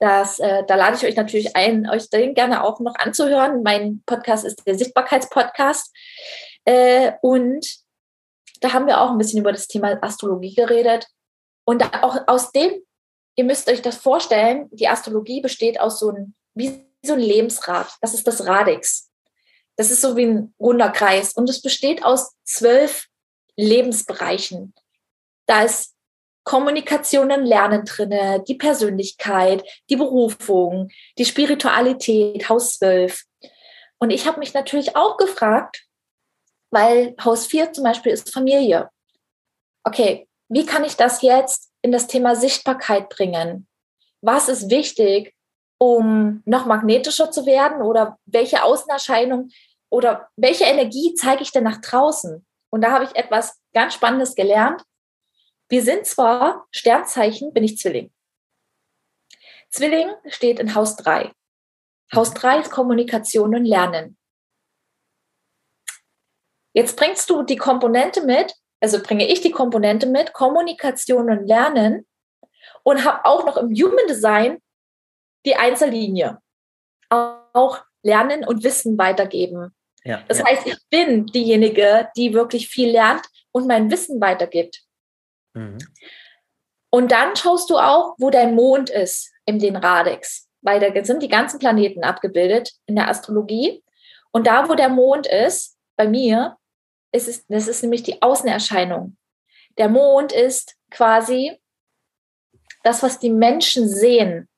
[0.00, 3.62] Das, äh, da lade ich euch natürlich ein, euch den gerne auch noch anzuhören.
[3.62, 5.94] Mein Podcast ist der Sichtbarkeitspodcast.
[6.64, 7.66] Äh, und
[8.60, 11.06] da haben wir auch ein bisschen über das Thema Astrologie geredet.
[11.64, 12.72] Und auch aus dem,
[13.36, 17.88] ihr müsst euch das vorstellen, die Astrologie besteht aus so einem, wie so ein Lebensrad.
[18.00, 19.10] Das ist das Radix.
[19.76, 21.32] Das ist so wie ein runder Kreis.
[21.32, 23.06] Und es besteht aus zwölf
[23.56, 24.74] Lebensbereichen.
[25.46, 25.93] Da ist
[26.44, 33.24] Kommunikation und Lernen drinne, die Persönlichkeit, die Berufung, die Spiritualität, Haus 12.
[33.98, 35.84] Und ich habe mich natürlich auch gefragt,
[36.70, 38.90] weil Haus 4 zum Beispiel ist Familie.
[39.84, 43.66] Okay, wie kann ich das jetzt in das Thema Sichtbarkeit bringen?
[44.20, 45.34] Was ist wichtig,
[45.78, 49.50] um noch magnetischer zu werden oder welche Außenerscheinung
[49.90, 52.44] oder welche Energie zeige ich denn nach draußen?
[52.70, 54.82] Und da habe ich etwas ganz Spannendes gelernt.
[55.74, 58.12] Wir sind zwar Sternzeichen, bin ich Zwilling.
[59.70, 61.32] Zwilling steht in Haus 3.
[62.14, 64.16] Haus 3 ist Kommunikation und Lernen.
[66.74, 72.06] Jetzt bringst du die Komponente mit, also bringe ich die Komponente mit, Kommunikation und Lernen
[72.84, 74.62] und habe auch noch im Human Design
[75.44, 76.38] die Einzellinie.
[77.08, 79.74] Auch Lernen und Wissen weitergeben.
[80.04, 80.46] Ja, das ja.
[80.46, 84.83] heißt, ich bin diejenige, die wirklich viel lernt und mein Wissen weitergibt.
[85.54, 85.78] Mhm.
[86.90, 91.22] Und dann schaust du auch, wo dein Mond ist in den Radix, weil da sind
[91.22, 93.82] die ganzen Planeten abgebildet in der Astrologie.
[94.30, 96.56] Und da, wo der Mond ist, bei mir,
[97.12, 99.16] ist es, das ist nämlich die Außenerscheinung.
[99.78, 101.60] Der Mond ist quasi
[102.82, 104.48] das, was die Menschen sehen.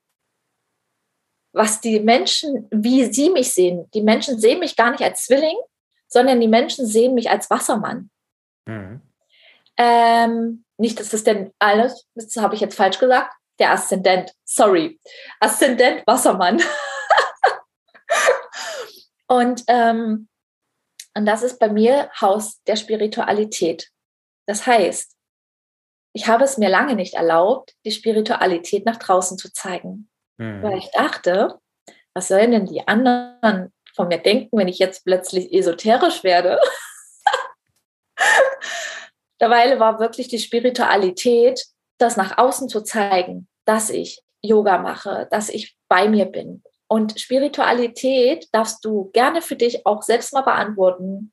[1.53, 3.89] Was die Menschen, wie sie mich sehen.
[3.95, 5.57] Die Menschen sehen mich gar nicht als Zwilling,
[6.07, 8.11] sondern die Menschen sehen mich als Wassermann.
[8.67, 9.01] Mhm.
[9.79, 15.01] Ähm, nicht, dass das denn alles, das habe ich jetzt falsch gesagt, der Aszendent, sorry,
[15.41, 16.61] Aszendent Wassermann.
[19.29, 20.29] und, ähm,
[21.17, 23.91] und das ist bei mir Haus der Spiritualität.
[24.47, 25.15] Das heißt,
[26.13, 30.09] ich habe es mir lange nicht erlaubt, die Spiritualität nach draußen zu zeigen.
[30.39, 30.63] Mhm.
[30.63, 31.59] Weil ich dachte,
[32.15, 36.61] was sollen denn die anderen von mir denken, wenn ich jetzt plötzlich esoterisch werde?
[39.41, 41.67] Derweil war wirklich die Spiritualität,
[41.99, 46.63] das nach außen zu zeigen, dass ich Yoga mache, dass ich bei mir bin.
[46.89, 51.33] Und Spiritualität darfst du gerne für dich auch selbst mal beantworten.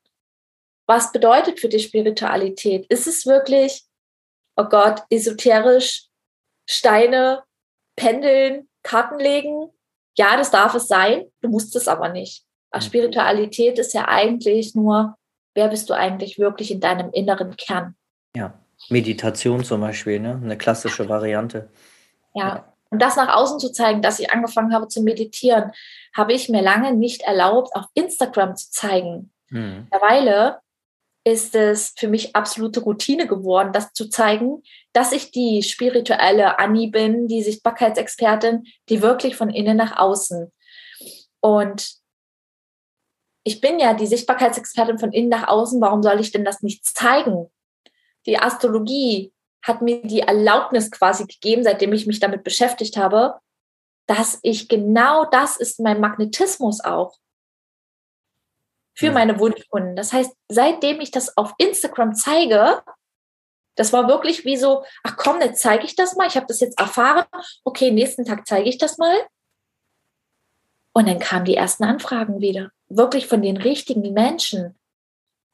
[0.86, 2.86] Was bedeutet für dich Spiritualität?
[2.88, 3.84] Ist es wirklich,
[4.56, 6.08] oh Gott, esoterisch,
[6.68, 7.44] Steine,
[7.96, 9.70] Pendeln, Karten legen?
[10.16, 11.30] Ja, das darf es sein.
[11.40, 12.44] Du musst es aber nicht.
[12.70, 12.88] Aber mhm.
[12.88, 15.16] Spiritualität ist ja eigentlich nur
[15.54, 17.94] wer bist du eigentlich wirklich in deinem inneren Kern?
[18.36, 18.54] Ja,
[18.88, 20.40] Meditation zum Beispiel, ne?
[20.42, 21.70] eine klassische Variante.
[22.34, 22.72] Ja.
[22.90, 25.72] Und das nach außen zu zeigen, dass ich angefangen habe zu meditieren,
[26.14, 29.32] habe ich mir lange nicht erlaubt, auf Instagram zu zeigen.
[29.50, 29.88] Mhm.
[29.90, 30.60] Mittlerweile
[31.24, 34.62] ist es für mich absolute Routine geworden, das zu zeigen,
[34.92, 40.52] dass ich die spirituelle Annie bin, die Sichtbarkeitsexpertin, die wirklich von innen nach außen.
[41.40, 41.94] Und
[43.44, 46.84] ich bin ja die Sichtbarkeitsexpertin von innen nach außen, warum soll ich denn das nicht
[46.84, 47.50] zeigen?
[48.26, 53.38] Die Astrologie hat mir die Erlaubnis quasi gegeben, seitdem ich mich damit beschäftigt habe,
[54.06, 57.16] dass ich genau das ist mein Magnetismus auch
[58.96, 59.96] für meine Wunschkunden.
[59.96, 62.82] Das heißt, seitdem ich das auf Instagram zeige,
[63.76, 66.28] das war wirklich wie so, ach komm, jetzt zeige ich das mal.
[66.28, 67.24] Ich habe das jetzt erfahren.
[67.64, 69.16] Okay, nächsten Tag zeige ich das mal.
[70.94, 72.70] Und dann kamen die ersten Anfragen wieder.
[72.88, 74.78] Wirklich von den richtigen Menschen.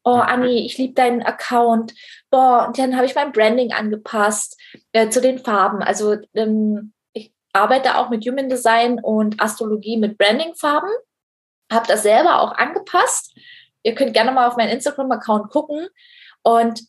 [0.04, 0.22] Oh, mhm.
[0.22, 1.94] Anni, ich liebe deinen Account.
[2.30, 4.60] Boah, und dann habe ich mein Branding angepasst
[4.92, 5.82] äh, zu den Farben.
[5.82, 10.90] Also ähm, ich arbeite auch mit Human Design und Astrologie mit Branding-Farben.
[11.72, 13.34] Habe das selber auch angepasst.
[13.82, 15.88] Ihr könnt gerne mal auf meinen Instagram-Account gucken.
[16.42, 16.82] Und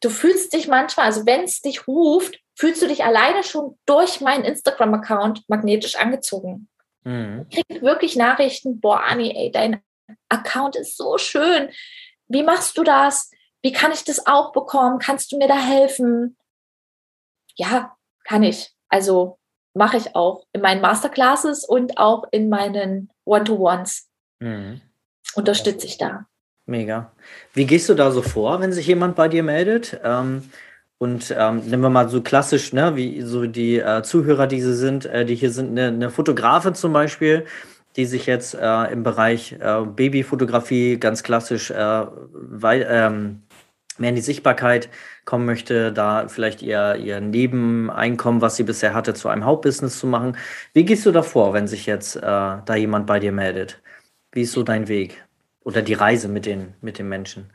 [0.00, 4.22] du fühlst dich manchmal, also wenn es dich ruft, fühlst du dich alleine schon durch
[4.22, 6.68] meinen Instagram-Account magnetisch angezogen.
[7.04, 7.46] Mhm.
[7.50, 9.82] Ich kriege wirklich Nachrichten, boah, Anni, ey, dein
[10.28, 11.70] Account ist so schön.
[12.28, 13.30] Wie machst du das?
[13.62, 14.98] Wie kann ich das auch bekommen?
[14.98, 16.36] Kannst du mir da helfen?
[17.54, 18.72] Ja, kann ich.
[18.88, 19.38] Also
[19.74, 24.08] mache ich auch in meinen Masterclasses und auch in meinen One-to-Ones.
[24.40, 24.80] Mhm.
[25.34, 26.26] Unterstütze ich da.
[26.66, 27.12] Mega.
[27.54, 30.00] Wie gehst du da so vor, wenn sich jemand bei dir meldet?
[30.04, 30.50] Ähm,
[31.02, 34.74] und ähm, nehmen wir mal so klassisch, ne, wie so die äh, Zuhörer, die sie
[34.74, 37.44] sind, äh, die hier sind, eine, eine Fotografin zum Beispiel,
[37.96, 43.42] die sich jetzt äh, im Bereich äh, Babyfotografie ganz klassisch äh, weil, ähm,
[43.98, 44.88] mehr in die Sichtbarkeit
[45.24, 50.06] kommen möchte, da vielleicht ihr, ihr Nebeneinkommen, was sie bisher hatte, zu einem Hauptbusiness zu
[50.06, 50.36] machen.
[50.72, 53.82] Wie gehst du da vor, wenn sich jetzt äh, da jemand bei dir meldet?
[54.30, 55.20] Wie ist so dein Weg?
[55.64, 57.50] oder die Reise mit den, mit den Menschen?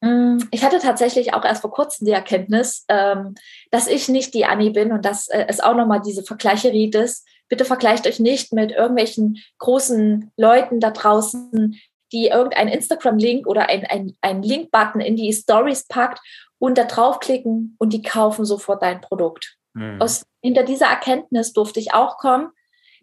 [0.00, 3.34] Mm, ich hatte tatsächlich auch erst vor kurzem die Erkenntnis, ähm,
[3.70, 7.26] dass ich nicht die Annie bin und dass äh, es auch nochmal diese Vergleiche ist.
[7.48, 11.80] Bitte vergleicht euch nicht mit irgendwelchen großen Leuten da draußen,
[12.12, 16.20] die irgendeinen Instagram-Link oder einen ein Link-Button in die Stories packt
[16.58, 19.56] und da draufklicken und die kaufen sofort dein Produkt.
[19.74, 20.00] Mhm.
[20.00, 22.50] Aus, hinter dieser Erkenntnis durfte ich auch kommen,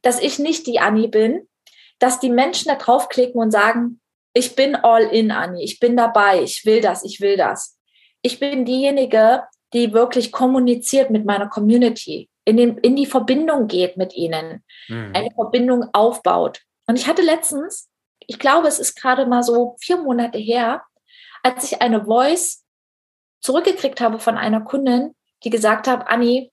[0.02, 1.48] dass ich nicht die Annie bin,
[2.00, 4.00] dass die Menschen da draufklicken und sagen,
[4.36, 7.80] ich bin all in, Anni, ich bin dabei, ich will das, ich will das.
[8.22, 9.44] Ich bin diejenige,
[9.74, 15.12] die wirklich kommuniziert mit meiner Community, in, den, in die Verbindung geht mit ihnen, mhm.
[15.16, 16.62] eine Verbindung aufbaut.
[16.86, 20.84] Und ich hatte letztens, ich glaube, es ist gerade mal so vier Monate her,
[21.42, 22.66] als ich eine Voice
[23.40, 26.52] zurückgekriegt habe von einer Kundin, die gesagt hat, Anni,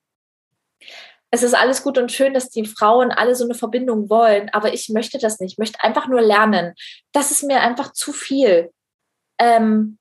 [1.35, 4.75] es ist alles gut und schön, dass die Frauen alle so eine Verbindung wollen, aber
[4.75, 5.53] ich möchte das nicht.
[5.53, 6.75] Ich möchte einfach nur lernen.
[7.13, 8.71] Das ist mir einfach zu viel.
[9.39, 9.99] Ähm,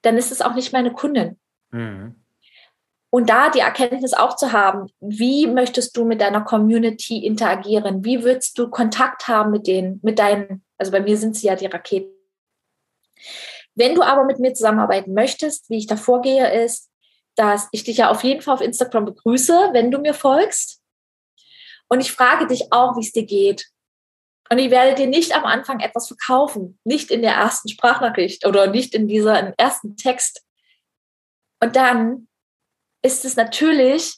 [0.00, 1.38] dann ist es auch nicht meine Kundin.
[1.72, 2.16] Mhm.
[3.10, 8.02] Und da die Erkenntnis auch zu haben, wie möchtest du mit deiner Community interagieren?
[8.02, 11.54] Wie willst du Kontakt haben mit denen, mit deinen, also bei mir sind sie ja
[11.54, 12.10] die Raketen.
[13.74, 16.88] Wenn du aber mit mir zusammenarbeiten möchtest, wie ich da vorgehe, ist,
[17.36, 20.80] dass ich dich ja auf jeden Fall auf Instagram begrüße, wenn du mir folgst.
[21.88, 23.66] Und ich frage dich auch, wie es dir geht.
[24.50, 28.66] Und ich werde dir nicht am Anfang etwas verkaufen, nicht in der ersten Sprachnachricht oder
[28.66, 30.42] nicht in dieser ersten Text.
[31.60, 32.28] Und dann
[33.02, 34.16] ist es natürlich,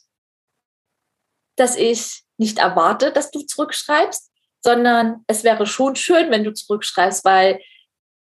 [1.56, 7.24] dass ich nicht erwarte, dass du zurückschreibst, sondern es wäre schon schön, wenn du zurückschreibst,
[7.24, 7.60] weil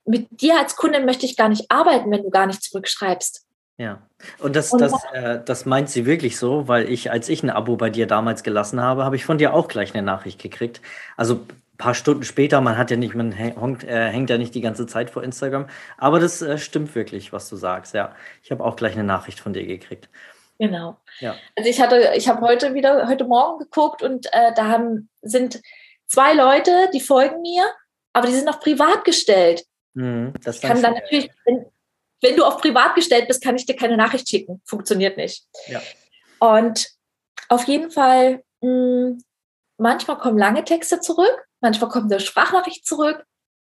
[0.05, 3.45] mit dir als Kundin möchte ich gar nicht arbeiten, wenn du gar nicht zurückschreibst.
[3.79, 4.01] Ja,
[4.39, 7.77] und das, das, äh, das meint sie wirklich so, weil ich, als ich ein Abo
[7.77, 10.81] bei dir damals gelassen habe, habe ich von dir auch gleich eine Nachricht gekriegt.
[11.15, 14.53] Also ein paar Stunden später, man hat ja nicht, man hängt, äh, hängt ja nicht
[14.53, 15.67] die ganze Zeit vor Instagram.
[15.97, 17.93] Aber das äh, stimmt wirklich, was du sagst.
[17.93, 18.13] Ja,
[18.43, 20.09] ich habe auch gleich eine Nachricht von dir gekriegt.
[20.57, 20.97] Genau.
[21.21, 21.35] Ja.
[21.55, 25.61] Also ich hatte, ich habe heute wieder, heute Morgen geguckt und äh, da haben, sind
[26.05, 27.63] zwei Leute, die folgen mir,
[28.11, 29.63] aber die sind noch privat gestellt.
[29.93, 31.65] Mhm, das ich kann dann natürlich, wenn,
[32.21, 34.61] wenn du auf privat gestellt bist, kann ich dir keine Nachricht schicken.
[34.65, 35.45] Funktioniert nicht.
[35.67, 35.81] Ja.
[36.39, 36.87] Und
[37.47, 39.23] auf jeden Fall, mh, hm,
[39.77, 43.23] manchmal kommen lange Texte zurück, manchmal kommt eine Sprachnachricht zurück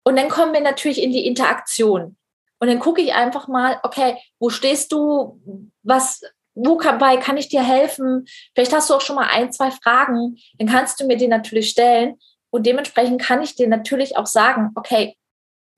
[0.04, 2.16] und dann kommen wir natürlich in die Interaktion.
[2.58, 5.40] Und dann gucke ich einfach mal, okay, wo stehst du?
[5.82, 6.20] Was,
[6.54, 8.26] wo kann, bei kann ich dir helfen?
[8.54, 10.36] Vielleicht hast du auch schon mal ein, zwei Fragen.
[10.58, 12.18] Dann kannst du mir die natürlich stellen.
[12.50, 15.16] Und dementsprechend kann ich dir natürlich auch sagen, okay,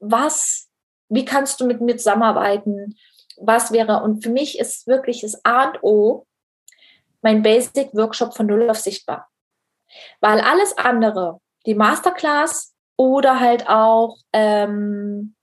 [0.00, 0.68] was
[1.12, 2.96] wie kannst du mit mir zusammenarbeiten?
[3.37, 6.27] Was wäre, und für mich ist wirklich das A und O
[7.22, 9.29] mein Basic Workshop von Null auf Sichtbar.
[10.20, 15.35] Weil alles andere, die Masterclass oder halt auch ähm,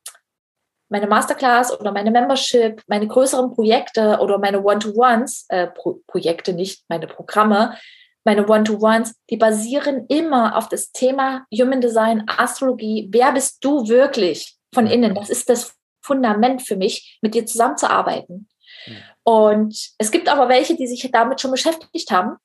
[0.89, 6.83] meine Masterclass oder meine Membership, meine größeren Projekte oder meine One-to-Ones, äh, Pro Projekte nicht,
[6.89, 7.77] meine Programme,
[8.25, 13.07] meine One-to-Ones, die basieren immer auf das Thema Human Design, Astrologie.
[13.11, 14.58] Wer bist du wirklich?
[14.73, 15.15] Von innen.
[15.15, 18.49] Das ist das Fundament für mich, mit dir zusammenzuarbeiten.
[18.85, 18.97] Mhm.
[19.23, 22.37] Und es gibt aber welche, die sich damit schon beschäftigt haben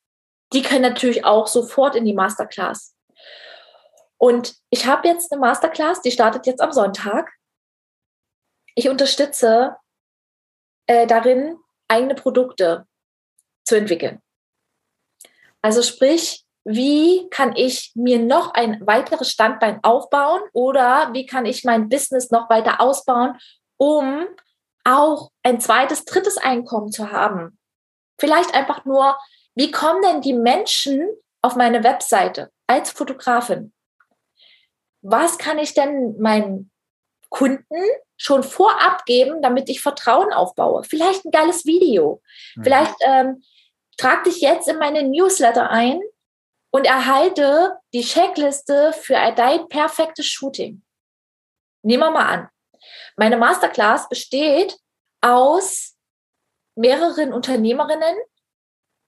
[0.54, 2.94] die können natürlich auch sofort in die Masterclass.
[4.18, 7.32] Und ich habe jetzt eine Masterclass, die startet jetzt am Sonntag.
[8.74, 9.76] Ich unterstütze
[10.86, 11.58] äh, darin,
[11.88, 12.86] eigene Produkte
[13.64, 14.22] zu entwickeln.
[15.60, 21.64] Also sprich, wie kann ich mir noch ein weiteres Standbein aufbauen oder wie kann ich
[21.64, 23.38] mein Business noch weiter ausbauen,
[23.76, 24.26] um
[24.84, 27.58] auch ein zweites, drittes Einkommen zu haben.
[28.18, 29.16] Vielleicht einfach nur,
[29.54, 31.08] wie kommen denn die Menschen
[31.42, 33.72] auf meine Webseite als Fotografin?
[35.02, 36.70] Was kann ich denn meinen
[37.28, 37.82] Kunden
[38.16, 40.84] schon vorab geben, damit ich Vertrauen aufbaue?
[40.84, 42.22] Vielleicht ein geiles Video.
[42.56, 42.64] Mhm.
[42.64, 43.42] Vielleicht ähm,
[43.98, 46.00] trag dich jetzt in meine Newsletter ein
[46.74, 50.82] und erhalte die Checkliste für dein perfektes Shooting.
[51.84, 52.48] Nehmen wir mal an.
[53.16, 54.76] Meine Masterclass besteht
[55.20, 55.96] aus
[56.74, 58.16] mehreren Unternehmerinnen.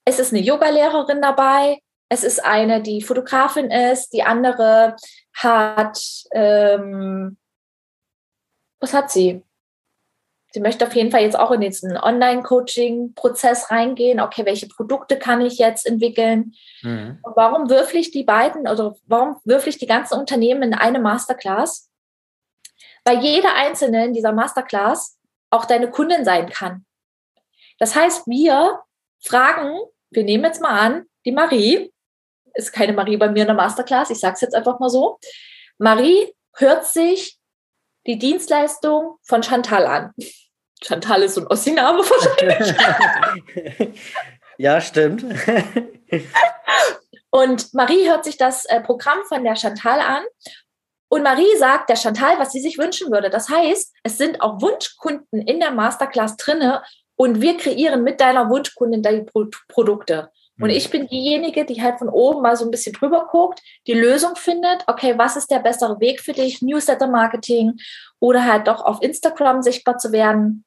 [0.05, 1.81] Es ist eine Yogalehrerin dabei.
[2.09, 4.11] Es ist eine, die Fotografin ist.
[4.11, 4.95] Die andere
[5.35, 5.99] hat,
[6.35, 7.37] ähm,
[8.79, 9.43] was hat sie?
[10.57, 14.21] Sie möchte auf jeden Fall jetzt auch in diesen Online-Coaching-Prozess reingehen.
[14.21, 16.55] Okay, welche Produkte kann ich jetzt entwickeln?
[16.81, 17.19] Mhm.
[17.23, 20.99] Und warum würfel ich die beiden, also warum würfel ich die ganzen Unternehmen in eine
[20.99, 21.91] Masterclass?
[23.05, 25.19] Weil jeder einzelne in dieser Masterclass
[25.51, 26.87] auch deine Kundin sein kann.
[27.79, 28.81] Das heißt, wir
[29.23, 31.93] fragen, wir nehmen jetzt mal an, die Marie,
[32.55, 35.19] ist keine Marie bei mir in der Masterclass, ich sage es jetzt einfach mal so.
[35.77, 37.39] Marie hört sich
[38.07, 40.15] die Dienstleistung von Chantal an.
[40.83, 42.75] Chantal ist so ein Ossi-Name wahrscheinlich.
[44.59, 45.25] ja, stimmt.
[47.31, 50.23] und Marie hört sich das äh, Programm von der Chantal an
[51.09, 53.31] und Marie sagt der Chantal, was sie sich wünschen würde.
[53.31, 56.83] Das heißt, es sind auch Wunschkunden in der Masterclass drinne
[57.17, 60.31] und wir kreieren mit deiner Wunschkundin die Pro Produkte.
[60.59, 60.77] Und mhm.
[60.77, 64.37] ich bin diejenige, die halt von oben mal so ein bisschen drüber guckt, die Lösung
[64.37, 67.75] findet, okay, was ist der bessere Weg für dich, Newsletter-Marketing
[68.21, 70.65] oder halt doch auf Instagram sichtbar zu werden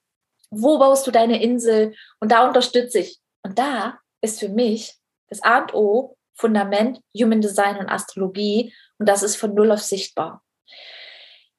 [0.51, 1.95] wo baust du deine Insel?
[2.19, 3.19] Und da unterstütze ich.
[3.43, 4.95] Und da ist für mich
[5.29, 8.73] das A und O Fundament Human Design und Astrologie.
[8.97, 10.43] Und das ist von Null auf sichtbar.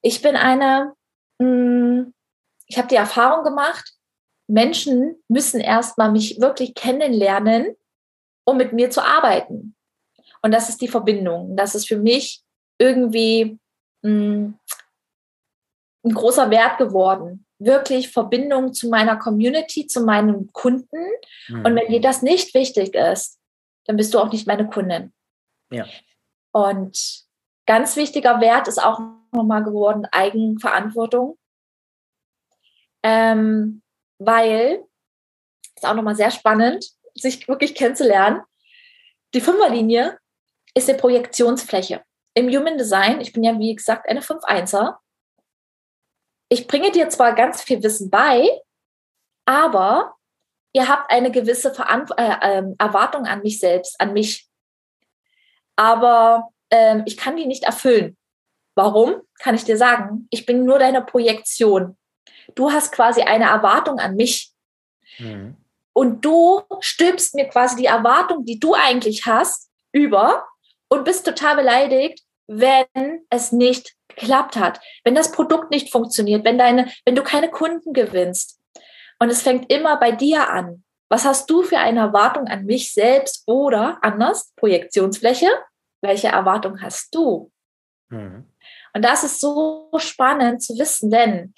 [0.03, 0.95] Ich bin eine,
[1.41, 2.15] hm,
[2.67, 3.93] ich habe die Erfahrung gemacht,
[4.47, 7.77] Menschen müssen erstmal mich wirklich kennenlernen,
[8.45, 9.77] um mit mir zu arbeiten.
[10.43, 11.57] Und das ist die Verbindung.
[11.57, 12.43] Das ist für mich
[12.79, 13.59] irgendwie
[14.03, 14.59] mh, hm,
[16.03, 21.07] ein großer Wert geworden wirklich Verbindung zu meiner Community, zu meinen Kunden.
[21.49, 21.65] Mhm.
[21.65, 23.39] Und wenn dir das nicht wichtig ist,
[23.85, 25.13] dann bist du auch nicht meine Kundin.
[25.71, 25.87] Ja.
[26.53, 27.25] Und
[27.67, 28.99] ganz wichtiger Wert ist auch
[29.33, 31.39] nochmal geworden Eigenverantwortung.
[33.03, 33.83] Ähm,
[34.19, 34.85] weil,
[35.77, 38.43] ist auch nochmal sehr spannend, sich wirklich kennenzulernen.
[39.35, 40.19] Die Fünferlinie
[40.75, 42.03] ist die Projektionsfläche.
[42.35, 44.97] Im Human Design, ich bin ja wie gesagt eine 5-1er,
[46.51, 48.47] ich bringe dir zwar ganz viel Wissen bei,
[49.47, 50.17] aber
[50.73, 54.49] ihr habt eine gewisse Verant äh, äh, Erwartung an mich selbst, an mich.
[55.77, 58.17] Aber äh, ich kann die nicht erfüllen.
[58.75, 59.23] Warum?
[59.39, 60.27] Kann ich dir sagen.
[60.31, 61.97] Ich bin nur deine Projektion.
[62.55, 64.53] Du hast quasi eine Erwartung an mich.
[65.19, 65.57] Mhm.
[65.93, 70.47] Und du stülpst mir quasi die Erwartung, die du eigentlich hast, über
[70.89, 72.87] und bist total beleidigt, wenn
[73.29, 77.93] es nicht geklappt hat, wenn das Produkt nicht funktioniert, wenn deine, wenn du keine Kunden
[77.93, 78.61] gewinnst.
[79.19, 80.85] Und es fängt immer bei dir an.
[81.09, 85.49] Was hast du für eine Erwartung an mich selbst oder anders, Projektionsfläche?
[86.03, 87.51] Welche Erwartung hast du?
[88.09, 88.47] Mhm.
[88.95, 91.55] Und das ist so spannend zu wissen, denn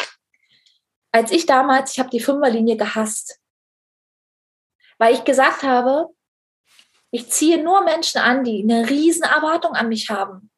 [1.12, 3.38] als ich damals, ich habe die Fünferlinie gehasst,
[4.99, 6.09] weil ich gesagt habe,
[7.11, 10.52] ich ziehe nur Menschen an, die eine riesen Erwartung an mich haben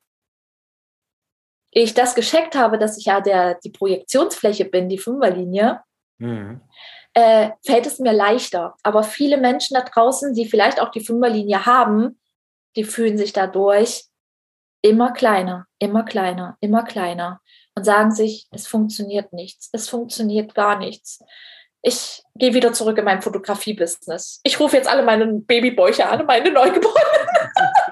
[1.83, 5.81] ich das gescheckt habe, dass ich ja der, die Projektionsfläche bin, die Fünferlinie,
[6.19, 6.61] mhm.
[7.15, 8.77] äh, fällt es mir leichter.
[8.83, 12.21] Aber viele Menschen da draußen, die vielleicht auch die Fünferlinie haben,
[12.77, 14.05] die fühlen sich dadurch
[14.83, 17.41] immer kleiner, immer kleiner, immer kleiner
[17.75, 21.23] und sagen sich, es funktioniert nichts, es funktioniert gar nichts.
[21.83, 24.41] Ich gehe wieder zurück in mein Fotografie-Business.
[24.43, 27.29] Ich rufe jetzt alle meine Babybäuche an, meine Neugeborenen.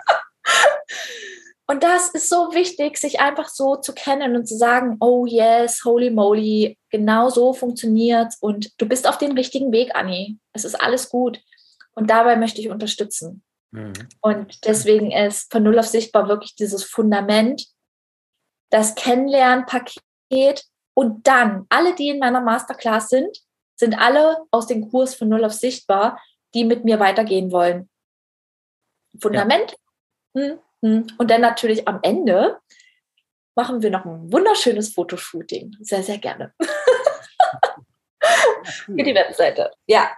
[1.67, 5.85] Und das ist so wichtig, sich einfach so zu kennen und zu sagen, oh yes,
[5.85, 10.39] holy moly, genau so funktioniert und du bist auf dem richtigen Weg, Anni.
[10.53, 11.41] Es ist alles gut.
[11.95, 13.43] Und dabei möchte ich unterstützen.
[13.71, 13.93] Mhm.
[14.21, 17.67] Und deswegen ist von Null auf Sichtbar wirklich dieses Fundament,
[18.71, 23.39] das Kennenlernpaket und dann alle, die in meiner Masterclass sind,
[23.77, 26.21] sind alle aus dem Kurs von Null auf Sichtbar,
[26.55, 27.89] die mit mir weitergehen wollen.
[29.21, 29.77] Fundament.
[30.35, 30.43] Ja.
[30.43, 30.59] Hm.
[30.83, 32.59] Und dann natürlich am Ende
[33.55, 35.77] machen wir noch ein wunderschönes Fotoshooting.
[35.81, 36.53] Sehr, sehr gerne.
[38.87, 39.71] Für die Webseite.
[39.87, 40.11] Ja.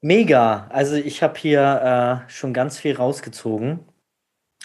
[0.00, 0.68] Mega.
[0.70, 3.80] Also ich habe hier äh, schon ganz viel rausgezogen.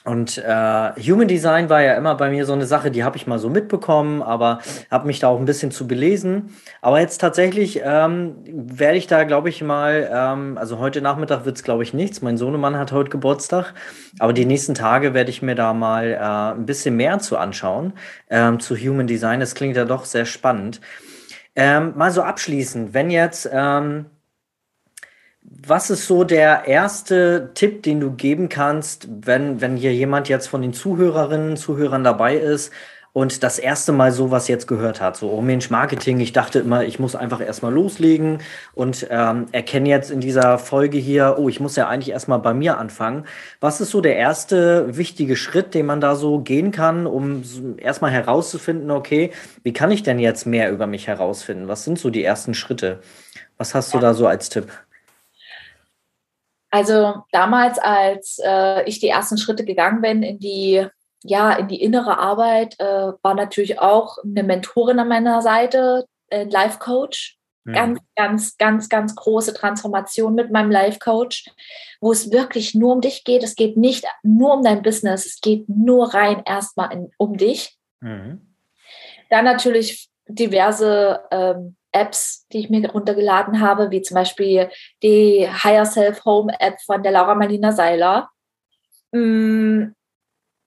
[0.09, 3.27] Und äh, Human Design war ja immer bei mir so eine Sache, die habe ich
[3.27, 4.57] mal so mitbekommen, aber
[4.89, 6.55] habe mich da auch ein bisschen zu belesen.
[6.81, 11.57] Aber jetzt tatsächlich ähm, werde ich da, glaube ich, mal, ähm, also heute Nachmittag wird
[11.57, 12.23] es, glaube ich, nichts.
[12.23, 13.75] Mein Sohnemann hat heute Geburtstag,
[14.17, 17.93] aber die nächsten Tage werde ich mir da mal äh, ein bisschen mehr zu anschauen
[18.31, 19.39] ähm, zu Human Design.
[19.39, 20.81] Das klingt ja doch sehr spannend.
[21.55, 24.07] Ähm, mal so abschließend, wenn jetzt ähm,
[25.51, 30.47] was ist so der erste Tipp, den du geben kannst, wenn, wenn hier jemand jetzt
[30.47, 32.71] von den Zuhörerinnen, Zuhörern dabei ist
[33.13, 35.17] und das erste Mal sowas jetzt gehört hat?
[35.17, 38.39] So, oh Mensch, Marketing, ich dachte immer, ich muss einfach erstmal loslegen
[38.75, 42.53] und ähm, erkenne jetzt in dieser Folge hier, oh, ich muss ja eigentlich erstmal bei
[42.53, 43.25] mir anfangen.
[43.59, 47.43] Was ist so der erste wichtige Schritt, den man da so gehen kann, um
[47.77, 49.31] erstmal herauszufinden, okay,
[49.63, 51.67] wie kann ich denn jetzt mehr über mich herausfinden?
[51.67, 52.99] Was sind so die ersten Schritte?
[53.57, 54.67] Was hast du da so als Tipp?
[56.71, 60.85] Also damals, als äh, ich die ersten Schritte gegangen bin in die,
[61.23, 66.49] ja, in die innere Arbeit, äh, war natürlich auch eine Mentorin an meiner Seite, ein
[66.49, 67.37] Life Coach.
[67.65, 67.73] Mhm.
[67.73, 71.45] Ganz, ganz, ganz, ganz große Transformation mit meinem Life Coach,
[71.99, 73.43] wo es wirklich nur um dich geht.
[73.43, 77.77] Es geht nicht nur um dein Business, es geht nur rein erstmal in, um dich.
[77.99, 78.55] Mhm.
[79.29, 84.69] Dann natürlich diverse ähm, Apps, die ich mir runtergeladen habe, wie zum Beispiel
[85.01, 88.29] die Higher Self Home App von der Laura Marlina Seiler.
[89.11, 89.93] Mm,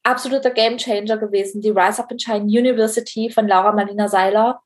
[0.02, 1.60] absoluter Game Changer gewesen.
[1.60, 4.60] Die Rise Up and Shine University von Laura Marlina Seiler.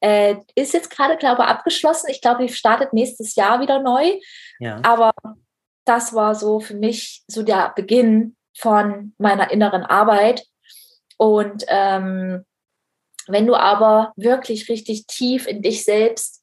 [0.00, 2.10] Äh, ist jetzt gerade, glaube ich, abgeschlossen.
[2.10, 4.18] Ich glaube, die startet nächstes Jahr wieder neu.
[4.60, 4.80] Ja.
[4.82, 5.12] Aber
[5.84, 10.44] das war so für mich so der Beginn von meiner inneren Arbeit.
[11.16, 12.44] Und ähm,
[13.26, 16.42] wenn du aber wirklich richtig tief in dich selbst,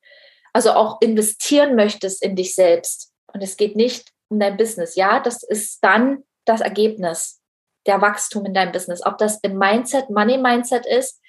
[0.54, 5.20] also auch investieren möchtest in dich selbst, und es geht nicht um dein Business, ja,
[5.20, 7.42] das ist dann das Ergebnis,
[7.86, 9.06] der Wachstum in deinem Business.
[9.06, 11.22] Ob das im Mindset, Money Mindset ist,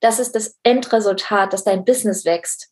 [0.00, 2.70] das ist das Endresultat, dass dein Business wächst.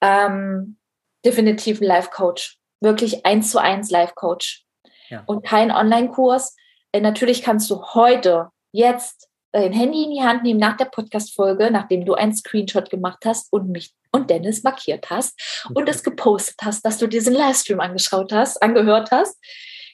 [0.00, 0.78] Ähm,
[1.24, 4.64] definitiv ein Life Coach, wirklich eins zu eins Life Coach
[5.08, 5.24] ja.
[5.26, 6.54] und kein Online-Kurs.
[6.92, 11.70] Äh, natürlich kannst du heute, jetzt dein Handy in die Hand nehmen nach der Podcast-Folge,
[11.70, 16.56] nachdem du einen Screenshot gemacht hast und mich und Dennis markiert hast und es gepostet
[16.62, 19.38] hast, dass du diesen Livestream angeschaut hast, angehört hast,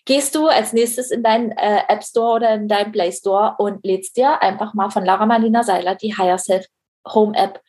[0.04, 3.84] gehst du als nächstes in deinen äh, App Store oder in deinen Play Store und
[3.84, 6.66] lädst dir einfach mal von Lara Marlina Seiler die Higher Self
[7.08, 7.60] Home App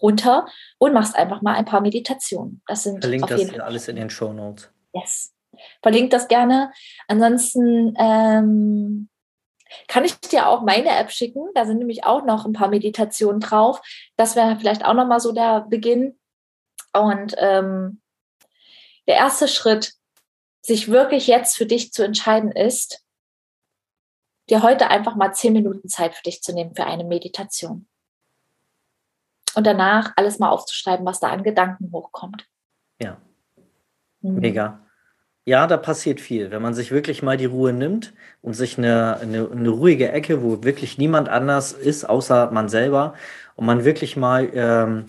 [0.00, 0.46] runter
[0.78, 2.62] und machst einfach mal ein paar Meditationen.
[2.66, 4.70] Das sind Verlinkt das alles in den Show Notes.
[4.92, 5.34] Yes.
[5.82, 6.70] Verlinkt das gerne.
[7.08, 9.07] Ansonsten ähm,
[9.86, 11.48] kann ich dir auch meine App schicken?
[11.54, 13.80] Da sind nämlich auch noch ein paar Meditationen drauf.
[14.16, 16.18] Das wäre vielleicht auch nochmal so der Beginn.
[16.92, 18.00] Und ähm,
[19.06, 19.94] der erste Schritt,
[20.60, 23.04] sich wirklich jetzt für dich zu entscheiden, ist,
[24.50, 27.88] dir heute einfach mal zehn Minuten Zeit für dich zu nehmen für eine Meditation.
[29.54, 32.46] Und danach alles mal aufzuschreiben, was da an Gedanken hochkommt.
[33.00, 33.20] Ja.
[34.20, 34.40] Mhm.
[34.40, 34.87] Mega.
[35.48, 36.50] Ja, da passiert viel.
[36.50, 40.42] Wenn man sich wirklich mal die Ruhe nimmt und sich eine, eine, eine ruhige Ecke,
[40.42, 43.14] wo wirklich niemand anders ist, außer man selber,
[43.56, 45.06] und man wirklich mal ähm,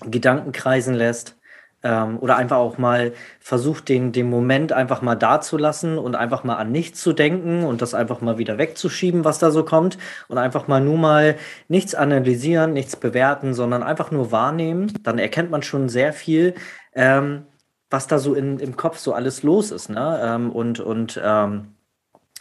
[0.00, 1.36] Gedanken kreisen lässt
[1.82, 6.56] ähm, oder einfach auch mal versucht, den, den Moment einfach mal dazulassen und einfach mal
[6.56, 9.98] an nichts zu denken und das einfach mal wieder wegzuschieben, was da so kommt
[10.28, 11.36] und einfach mal nur mal
[11.68, 16.54] nichts analysieren, nichts bewerten, sondern einfach nur wahrnehmen, dann erkennt man schon sehr viel.
[16.94, 17.44] Ähm,
[17.90, 20.20] was da so in, im Kopf so alles los ist, ne?
[20.22, 21.74] Ähm, und und ähm,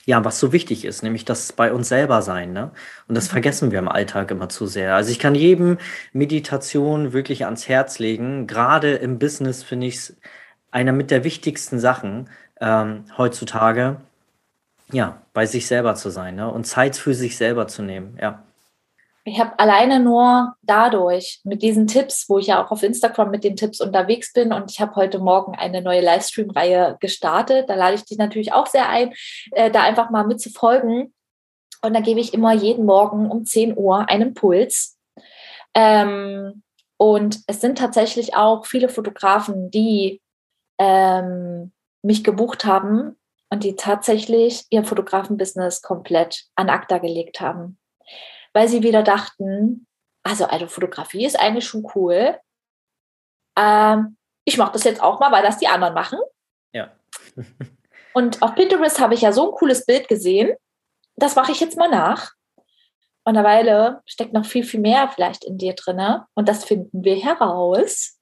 [0.06, 2.72] ja, was so wichtig ist, nämlich das bei uns selber sein, ne?
[3.08, 3.32] Und das mhm.
[3.32, 4.96] vergessen wir im Alltag immer zu sehr.
[4.96, 5.78] Also ich kann jedem
[6.14, 8.48] Meditation wirklich ans Herz legen.
[8.48, 10.18] Gerade im Business finde ich es
[10.72, 12.30] einer mit der wichtigsten Sachen
[12.62, 13.98] ähm, heutzutage,
[14.92, 16.50] ja, bei sich selber zu sein, ne?
[16.52, 18.44] Und Zeit für sich selber zu nehmen, ja
[19.28, 23.44] ich habe alleine nur dadurch, mit diesen Tipps, wo ich ja auch auf Instagram mit
[23.44, 27.68] den Tipps unterwegs bin und ich habe heute Morgen eine neue Livestream-Reihe gestartet.
[27.68, 29.14] Da lade ich dich natürlich auch sehr ein,
[29.52, 31.12] äh, da einfach mal mitzufolgen.
[31.82, 34.96] Und da gebe ich immer jeden Morgen um 10 Uhr einen Puls.
[35.74, 36.62] Ähm,
[36.98, 40.22] und es sind tatsächlich auch viele Fotografen, die
[40.78, 41.72] ähm,
[42.04, 43.18] mich gebucht haben
[43.50, 47.80] und die tatsächlich ihr Fotografenbusiness komplett an ACTA gelegt haben
[48.56, 49.86] weil sie wieder dachten,
[50.24, 52.40] also eine Fotografie ist eigentlich schon cool.
[53.58, 56.20] Ähm, ich mache das jetzt auch mal, weil das die anderen machen.
[56.72, 56.96] Ja.
[58.14, 60.56] Und auf Pinterest habe ich ja so ein cooles Bild gesehen.
[61.18, 62.32] Das mache ich jetzt mal nach.
[63.26, 66.22] Und eine Weile steckt noch viel, viel mehr vielleicht in dir drin.
[66.34, 68.22] Und das finden wir heraus.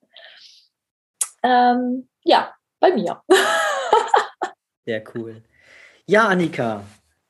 [1.44, 3.22] Ähm, ja, bei mir.
[4.86, 5.44] Sehr cool.
[6.08, 6.84] Ja, Annika.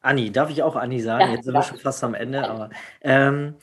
[0.04, 1.30] Anni, darf ich auch Anni sagen?
[1.30, 2.70] Ja, Jetzt sind wir schon fast am Ende, aber
[3.02, 3.56] ähm,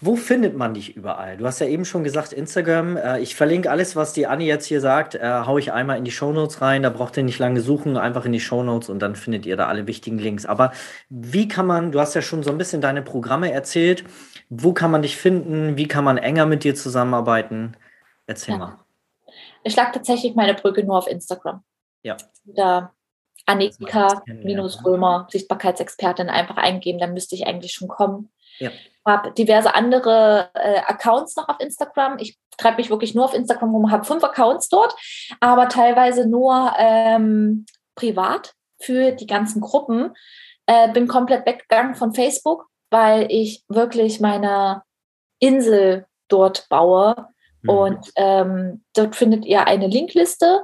[0.00, 1.36] wo findet man dich überall?
[1.36, 2.96] Du hast ja eben schon gesagt, Instagram.
[2.96, 6.04] Äh, ich verlinke alles, was die Anni jetzt hier sagt, äh, haue ich einmal in
[6.04, 6.84] die Shownotes rein.
[6.84, 9.66] Da braucht ihr nicht lange suchen, einfach in die Shownotes und dann findet ihr da
[9.66, 10.46] alle wichtigen Links.
[10.46, 10.72] Aber
[11.08, 14.04] wie kann man, du hast ja schon so ein bisschen deine Programme erzählt,
[14.50, 15.76] wo kann man dich finden?
[15.76, 17.76] Wie kann man enger mit dir zusammenarbeiten?
[18.26, 18.58] Erzähl ja.
[18.58, 18.78] mal.
[19.64, 21.62] Ich schlage tatsächlich meine Brücke nur auf Instagram.
[22.02, 22.16] Ja.
[22.44, 22.92] Da
[23.48, 28.30] Annika minus Römer, Sichtbarkeitsexpertin einfach eingeben, dann müsste ich eigentlich schon kommen.
[28.58, 28.70] Ja
[29.08, 32.18] habe diverse andere äh, Accounts noch auf Instagram.
[32.18, 34.94] Ich treibe mich wirklich nur auf Instagram rum, habe fünf Accounts dort,
[35.40, 40.14] aber teilweise nur ähm, privat für die ganzen Gruppen.
[40.66, 44.82] Äh, bin komplett weggegangen von Facebook, weil ich wirklich meine
[45.40, 47.28] Insel dort baue.
[47.62, 47.70] Mhm.
[47.70, 50.62] Und ähm, dort findet ihr eine Linkliste,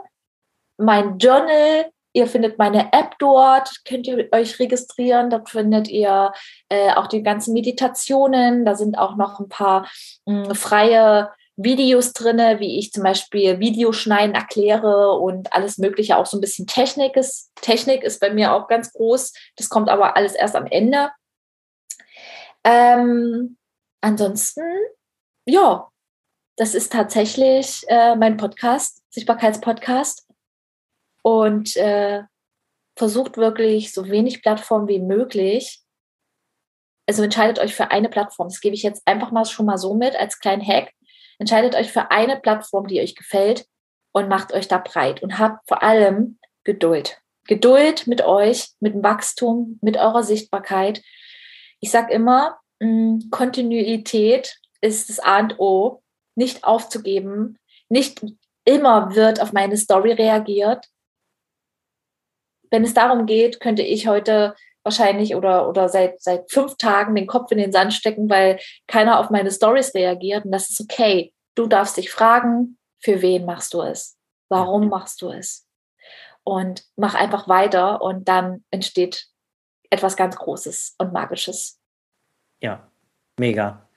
[0.76, 5.30] mein Journal, Ihr findet meine App dort, könnt ihr euch registrieren.
[5.30, 6.32] Dort findet ihr
[6.68, 8.64] äh, auch die ganzen Meditationen.
[8.64, 9.90] Da sind auch noch ein paar
[10.24, 16.26] mh, hm, freie Videos drin, wie ich zum Beispiel Videoschneiden erkläre und alles Mögliche, auch
[16.26, 17.50] so ein bisschen Technik ist.
[17.56, 19.32] Technik ist bei mir auch ganz groß.
[19.56, 21.10] Das kommt aber alles erst am Ende.
[22.62, 23.56] Ähm,
[24.00, 24.62] ansonsten,
[25.46, 25.88] ja,
[26.56, 30.23] das ist tatsächlich äh, mein Podcast, Sichtbarkeitspodcast
[31.24, 32.22] und äh,
[32.96, 35.80] versucht wirklich so wenig Plattformen wie möglich.
[37.06, 38.48] Also entscheidet euch für eine Plattform.
[38.48, 40.92] Das gebe ich jetzt einfach mal schon mal so mit als kleinen Hack.
[41.38, 43.66] Entscheidet euch für eine Plattform, die euch gefällt
[44.12, 47.18] und macht euch da breit und habt vor allem Geduld.
[47.46, 51.02] Geduld mit euch, mit dem Wachstum, mit eurer Sichtbarkeit.
[51.80, 56.02] Ich sage immer, mh, hm, Kontinuität ist das A und O.
[56.36, 57.58] Nicht aufzugeben.
[57.88, 58.22] Nicht
[58.64, 60.86] immer wird auf meine Story reagiert
[62.74, 67.28] wenn es darum geht, könnte ich heute wahrscheinlich oder, oder seit, seit fünf Tagen den
[67.28, 68.58] Kopf in den Sand stecken, weil
[68.88, 70.44] keiner auf meine Stories reagiert.
[70.44, 71.32] Und das ist okay.
[71.54, 74.18] Du darfst dich fragen, für wen machst du es?
[74.48, 75.68] Warum machst du es?
[76.42, 79.28] Und mach einfach weiter und dann entsteht
[79.88, 81.78] etwas ganz Großes und Magisches.
[82.60, 82.90] Ja,
[83.38, 83.88] mega.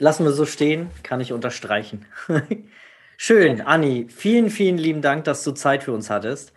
[0.00, 2.04] Lassen wir so stehen, kann ich unterstreichen.
[3.16, 6.52] Schön, Anni, vielen, vielen lieben Dank, dass du Zeit für uns hattest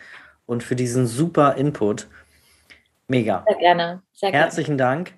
[0.47, 2.07] und für diesen super Input.
[3.07, 3.45] Mega.
[3.47, 4.01] Sehr gerne.
[4.13, 4.95] Sehr Herzlichen gerne.
[4.95, 5.13] Dank.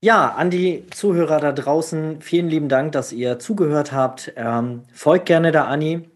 [0.00, 4.32] Ja, an die Zuhörer da draußen, vielen lieben Dank, dass ihr zugehört habt.
[4.36, 6.08] Ähm, folgt gerne der Anni.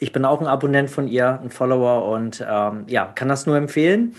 [0.00, 3.56] Ich bin auch ein Abonnent von ihr, ein Follower und ähm, ja, kann das nur
[3.56, 4.16] empfehlen.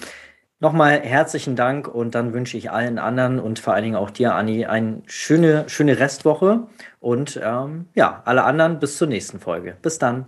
[0.61, 4.33] Nochmal herzlichen Dank und dann wünsche ich allen anderen und vor allen Dingen auch dir,
[4.33, 6.67] Anni, eine schöne, schöne Restwoche
[7.01, 9.75] und ähm, ja, alle anderen bis zur nächsten Folge.
[9.81, 10.25] Bis dann.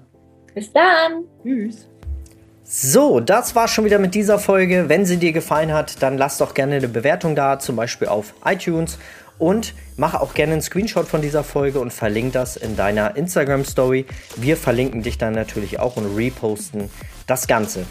[0.54, 1.24] Bis dann.
[1.42, 1.88] Tschüss.
[2.70, 4.90] So, das war schon wieder mit dieser Folge.
[4.90, 8.34] Wenn sie dir gefallen hat, dann lass doch gerne eine Bewertung da, zum Beispiel auf
[8.44, 8.98] iTunes.
[9.40, 13.64] Und mach auch gerne einen Screenshot von dieser Folge und verlink das in deiner Instagram
[13.64, 14.06] Story.
[14.36, 16.90] Wir verlinken dich dann natürlich auch und reposten
[17.26, 17.86] das Ganze.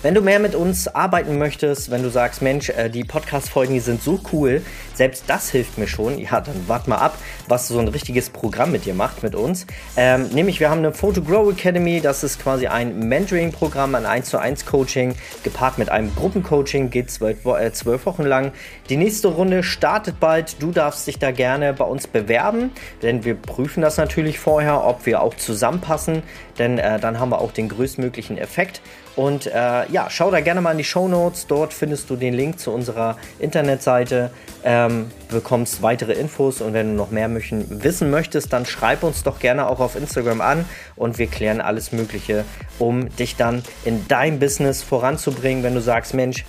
[0.00, 4.00] Wenn du mehr mit uns arbeiten möchtest, wenn du sagst, Mensch, äh, die Podcast-Folgen sind
[4.00, 4.62] so cool,
[4.94, 7.18] selbst das hilft mir schon, ja, dann wart mal ab,
[7.48, 9.66] was so ein richtiges Programm mit dir macht, mit uns.
[9.96, 14.28] Ähm, nämlich, wir haben eine Photo Grow Academy, das ist quasi ein Mentoring-Programm, ein 1
[14.30, 18.52] zu 1 Coaching, gepaart mit einem Gruppencoaching, geht zwölf, äh, zwölf Wochen lang.
[18.90, 22.70] Die nächste Runde startet bald, du darfst dich da gerne bei uns bewerben,
[23.02, 26.22] denn wir prüfen das natürlich vorher, ob wir auch zusammenpassen,
[26.60, 28.80] denn äh, dann haben wir auch den größtmöglichen Effekt.
[29.18, 31.48] Und äh, ja, schau da gerne mal in die Show Notes.
[31.48, 34.30] Dort findest du den Link zu unserer Internetseite,
[34.62, 39.24] ähm, bekommst weitere Infos und wenn du noch mehr möchten, wissen möchtest, dann schreib uns
[39.24, 40.64] doch gerne auch auf Instagram an
[40.94, 42.44] und wir klären alles Mögliche,
[42.78, 45.64] um dich dann in dein Business voranzubringen.
[45.64, 46.44] Wenn du sagst, Mensch,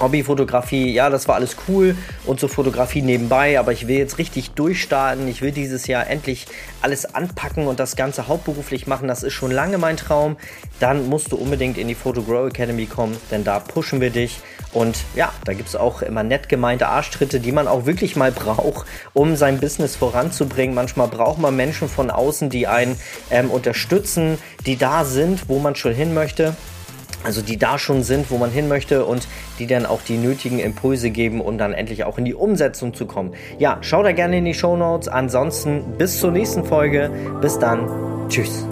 [0.00, 4.52] Hobbyfotografie, ja, das war alles cool und so Fotografie nebenbei, aber ich will jetzt richtig
[4.52, 5.28] durchstarten.
[5.28, 6.46] Ich will dieses Jahr endlich
[6.82, 9.08] alles anpacken und das Ganze hauptberuflich machen.
[9.08, 10.36] Das ist schon lange mein Traum.
[10.80, 14.40] Dann musst du unbedingt in die Photo Grow Academy kommen, denn da pushen wir dich.
[14.72, 18.32] Und ja, da gibt es auch immer nett gemeinte Arschtritte, die man auch wirklich mal
[18.32, 20.74] braucht, um sein Business voranzubringen.
[20.74, 22.96] Manchmal braucht man Menschen von außen, die einen
[23.30, 26.54] ähm, unterstützen, die da sind, wo man schon hin möchte
[27.24, 30.58] also die da schon sind, wo man hin möchte und die dann auch die nötigen
[30.58, 33.34] Impulse geben, um dann endlich auch in die Umsetzung zu kommen.
[33.58, 35.08] Ja, schau da gerne in die Show Notes.
[35.08, 37.10] Ansonsten bis zur nächsten Folge.
[37.40, 37.88] Bis dann.
[38.28, 38.66] Tschüss.